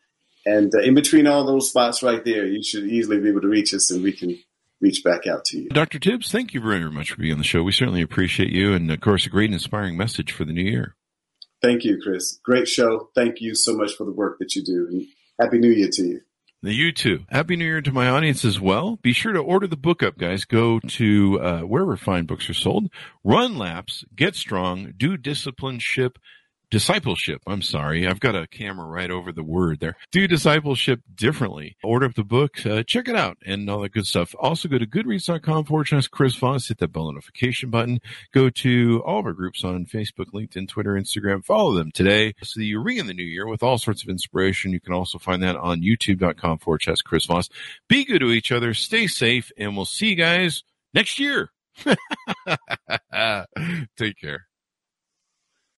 And 0.48 0.76
uh, 0.76 0.80
in 0.80 0.94
between 0.94 1.26
all 1.26 1.44
those 1.46 1.70
spots 1.70 2.04
right 2.04 2.24
there, 2.24 2.46
you 2.46 2.62
should 2.62 2.84
easily 2.84 3.20
be 3.20 3.30
able 3.30 3.42
to 3.42 3.48
reach 3.48 3.74
us 3.74 3.90
and 3.90 4.04
we 4.04 4.12
can 4.12 4.38
reach 4.82 5.04
back 5.04 5.26
out 5.26 5.44
to 5.46 5.58
you. 5.58 5.70
Dr. 5.70 5.98
Tibbs, 5.98 6.32
thank 6.32 6.54
you 6.54 6.62
very 6.62 6.92
much 6.92 7.10
for 7.12 7.18
being 7.18 7.32
on 7.32 7.40
the 7.40 7.44
show. 7.44 7.64
We 7.64 7.72
certainly 7.72 8.04
appreciate 8.04 8.52
you 8.52 8.74
and, 8.74 8.92
of 8.92 9.02
course, 9.02 9.26
a 9.26 9.30
great 9.30 9.52
inspiring 9.52 9.98
message 9.98 10.32
for 10.32 10.46
the 10.46 10.54
new 10.54 10.62
year. 10.64 10.96
Thank 11.62 11.84
you, 11.84 12.00
Chris. 12.02 12.40
Great 12.44 12.68
show. 12.68 13.10
Thank 13.16 13.42
you 13.42 13.56
so 13.56 13.76
much 13.76 13.96
for 13.96 14.04
the 14.04 14.12
work 14.12 14.38
that 14.40 14.56
you 14.56 14.64
do. 14.64 14.86
And 14.88 15.08
Happy 15.40 15.58
New 15.58 15.72
Year 15.72 15.90
to 15.94 16.04
you. 16.04 16.22
You 16.68 16.92
too. 16.92 17.26
Happy 17.30 17.56
New 17.56 17.66
Year 17.66 17.82
to 17.82 17.92
my 17.92 18.10
audience 18.10 18.44
as 18.44 18.60
well. 18.60 18.98
Be 19.04 19.14
sure 19.14 19.34
to 19.34 19.40
order 19.40 19.68
the 19.68 19.78
book 19.78 20.02
up, 20.02 20.18
guys. 20.18 20.46
Go 20.46 20.80
to 20.80 21.40
uh, 21.40 21.62
wherever 21.62 21.96
fine 21.96 22.26
books 22.26 22.50
are 22.50 22.56
sold. 22.56 22.90
Run 23.24 23.56
laps, 23.56 24.04
get 24.16 24.36
strong, 24.36 24.94
do 24.98 25.16
discipline 25.16 25.78
ship, 25.78 26.18
discipleship. 26.70 27.42
I'm 27.48 27.62
sorry. 27.62 28.08
I've 28.08 28.20
got 28.20 28.36
a 28.36 28.48
camera 28.48 28.86
right 28.86 29.12
over 29.12 29.32
the 29.32 29.44
word 29.44 29.80
there. 29.80 29.98
Do 30.12 30.28
discipleship 30.28 31.02
differently. 31.14 31.78
Order 31.84 32.08
up 32.08 32.16
the 32.16 32.24
book, 32.24 32.66
uh, 32.66 32.84
check 32.84 33.08
it 33.08 33.16
out 33.16 33.38
and 33.46 33.70
all 33.70 33.82
that 33.82 33.92
good 33.94 34.08
stuff. 34.08 34.36
Also 34.40 34.68
go 34.68 34.78
to 34.78 34.86
goodreads.com 34.86 35.66
forward 35.66 35.88
slash 35.88 36.08
Chris 36.08 36.36
Voss, 36.36 36.68
hit 36.68 36.78
that 36.80 36.92
bell 36.92 37.12
notification 37.12 37.70
button. 37.70 38.00
Go 38.34 38.50
to 38.50 39.02
all 39.06 39.20
of 39.20 39.26
our 39.26 39.34
groups 39.34 39.64
on 39.64 39.86
Facebook, 39.86 40.32
LinkedIn, 40.34 40.68
Twitter, 40.68 40.94
Instagram. 40.94 41.44
Follow 41.44 41.74
them 41.74 41.92
today 41.92 42.34
so 42.44 42.60
that 42.60 42.66
you 42.66 42.82
ring 42.82 42.98
in 42.98 43.08
the 43.08 43.14
new 43.14 43.24
year 43.24 43.48
with 43.48 43.64
all 43.64 43.78
sorts 43.78 44.04
of 44.04 44.10
inspiration. 44.10 44.72
You 44.72 44.80
can 44.80 44.94
also 44.94 45.18
find 45.18 45.42
that 45.44 45.56
on 45.56 45.82
youtube.com 45.82 46.60
forward 46.60 46.82
slash 46.84 47.02
Chris 47.02 47.26
Voss. 47.26 47.50
Be 47.88 48.06
good 48.06 48.20
to 48.20 48.32
each 48.32 48.52
other. 48.52 48.74
Stay 48.74 49.08
safe 49.08 49.52
and 49.58 49.76
we'll 49.76 49.86
see 49.86 50.10
you 50.10 50.16
guys 50.16 50.64
next 50.94 51.20
year. 51.20 51.52
Take 53.98 54.18
care. 54.20 54.48